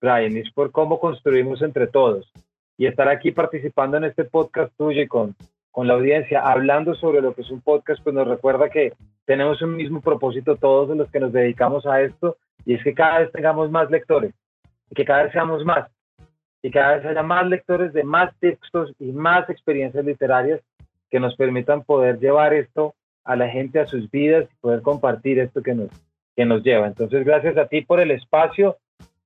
Brian, 0.00 0.36
es 0.36 0.50
por 0.52 0.70
cómo 0.72 1.00
construimos 1.00 1.62
entre 1.62 1.86
todos. 1.86 2.30
Y 2.78 2.86
estar 2.86 3.08
aquí 3.08 3.30
participando 3.30 3.96
en 3.96 4.04
este 4.04 4.24
podcast 4.24 4.72
tuyo 4.76 5.00
y 5.00 5.06
con, 5.06 5.34
con 5.70 5.88
la 5.88 5.94
audiencia, 5.94 6.40
hablando 6.40 6.94
sobre 6.94 7.22
lo 7.22 7.34
que 7.34 7.42
es 7.42 7.50
un 7.50 7.60
podcast, 7.60 8.02
pues 8.02 8.14
nos 8.14 8.28
recuerda 8.28 8.68
que 8.68 8.92
tenemos 9.24 9.60
un 9.62 9.76
mismo 9.76 10.00
propósito 10.00 10.56
todos 10.56 10.94
los 10.96 11.10
que 11.10 11.20
nos 11.20 11.32
dedicamos 11.32 11.86
a 11.86 12.02
esto, 12.02 12.36
y 12.66 12.74
es 12.74 12.84
que 12.84 12.92
cada 12.92 13.20
vez 13.20 13.32
tengamos 13.32 13.70
más 13.70 13.90
lectores, 13.90 14.34
y 14.90 14.94
que 14.94 15.06
cada 15.06 15.22
vez 15.22 15.32
seamos 15.32 15.64
más, 15.64 15.88
y 16.62 16.70
cada 16.70 16.96
vez 16.96 17.06
haya 17.06 17.22
más 17.22 17.46
lectores 17.46 17.94
de 17.94 18.04
más 18.04 18.36
textos 18.38 18.92
y 18.98 19.12
más 19.12 19.48
experiencias 19.48 20.04
literarias 20.04 20.60
que 21.10 21.20
nos 21.20 21.34
permitan 21.36 21.84
poder 21.84 22.18
llevar 22.18 22.52
esto 22.52 22.94
a 23.24 23.36
la 23.36 23.48
gente, 23.48 23.80
a 23.80 23.86
sus 23.86 24.10
vidas, 24.10 24.46
y 24.52 24.56
poder 24.60 24.82
compartir 24.82 25.38
esto 25.38 25.62
que 25.62 25.74
nos, 25.74 25.88
que 26.36 26.44
nos 26.44 26.62
lleva. 26.62 26.86
Entonces, 26.86 27.24
gracias 27.24 27.56
a 27.56 27.66
ti 27.66 27.80
por 27.80 28.00
el 28.00 28.10
espacio 28.10 28.76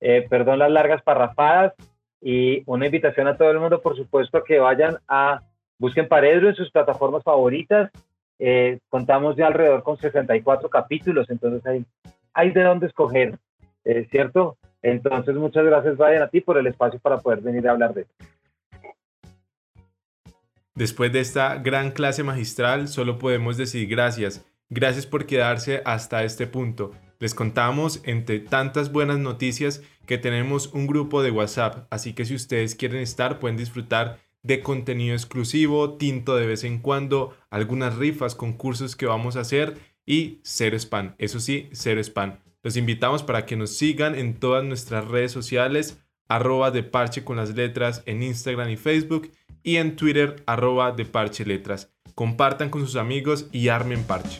eh, 0.00 0.26
perdón 0.29 0.59
las 0.59 0.70
largas 0.70 1.03
parrafadas 1.03 1.74
y 2.22 2.62
una 2.66 2.87
invitación 2.87 3.26
a 3.26 3.37
todo 3.37 3.50
el 3.50 3.61
mundo, 3.61 3.83
por 3.83 3.96
supuesto, 3.96 4.38
a 4.38 4.44
que 4.44 4.59
vayan 4.59 4.96
a 5.09 5.42
busquen 5.79 6.09
Paredro 6.09 6.48
en 6.48 6.55
sus 6.55 6.70
plataformas 6.70 7.22
favoritas. 7.22 7.90
Eh, 8.38 8.79
contamos 8.88 9.37
ya 9.37 9.46
alrededor 9.46 9.83
con 9.83 9.98
64 9.98 10.70
capítulos, 10.70 11.29
entonces 11.29 11.64
hay, 11.66 11.85
hay 12.35 12.51
de 12.53 12.62
dónde 12.62 12.87
escoger, 12.87 13.38
eh, 13.85 14.07
¿cierto? 14.11 14.57
Entonces, 14.83 15.35
muchas 15.35 15.64
gracias, 15.64 15.97
vayan 15.97 16.23
a 16.23 16.29
ti 16.29 16.40
por 16.40 16.57
el 16.59 16.66
espacio 16.66 16.99
para 17.01 17.19
poder 17.19 17.40
venir 17.40 17.69
a 17.69 17.73
hablar 17.73 17.95
de 17.95 18.03
esto. 18.03 18.14
Después 20.75 21.12
de 21.12 21.21
esta 21.21 21.57
gran 21.57 21.90
clase 21.90 22.23
magistral, 22.23 22.88
solo 22.88 23.19
podemos 23.19 23.57
decir 23.57 23.87
gracias. 23.88 24.47
Gracias 24.71 25.05
por 25.05 25.27
quedarse 25.27 25.83
hasta 25.85 26.25
este 26.25 26.47
punto. 26.47 26.93
Les 27.19 27.35
contamos 27.35 28.01
entre 28.05 28.38
tantas 28.38 28.90
buenas 28.90 29.19
noticias 29.19 29.83
que 30.07 30.16
tenemos 30.16 30.73
un 30.73 30.87
grupo 30.87 31.23
de 31.23 31.31
WhatsApp, 31.31 31.87
así 31.90 32.14
que 32.14 32.25
si 32.25 32.35
ustedes 32.35 32.75
quieren 32.75 33.01
estar 33.01 33.38
pueden 33.40 33.59
disfrutar 33.59 34.19
de 34.43 34.62
contenido 34.62 35.14
exclusivo, 35.14 35.99
tinto 35.99 36.37
de 36.37 36.47
vez 36.47 36.64
en 36.64 36.79
cuando, 36.79 37.37
algunas 37.51 37.97
rifas, 37.97 38.35
concursos 38.35 38.97
que 38.97 39.07
vamos 39.07 39.37
a 39.37 39.40
hacer 39.40 39.75
y 40.11 40.40
cero 40.42 40.77
spam. 40.77 41.14
Eso 41.18 41.38
sí, 41.38 41.68
cero 41.70 42.01
spam. 42.03 42.40
Los 42.64 42.77
invitamos 42.77 43.23
para 43.23 43.46
que 43.46 43.55
nos 43.55 43.77
sigan 43.77 44.16
en 44.16 44.35
todas 44.35 44.64
nuestras 44.64 45.07
redes 45.07 45.31
sociales, 45.31 46.03
arroba 46.29 46.73
de 46.73 46.83
parche 46.83 47.23
con 47.23 47.37
las 47.37 47.55
letras 47.55 48.03
en 48.07 48.25
Instagram 48.25 48.70
y 48.70 48.77
Facebook 48.77 49.31
y 49.62 49.77
en 49.77 49.94
Twitter 49.94 50.42
arroba 50.46 50.90
de 50.90 51.05
parche 51.05 51.46
letras. 51.46 51.92
Compartan 52.16 52.70
con 52.70 52.81
sus 52.81 52.96
amigos 52.96 53.46
y 53.53 53.68
armen 53.68 54.03
parche. 54.03 54.38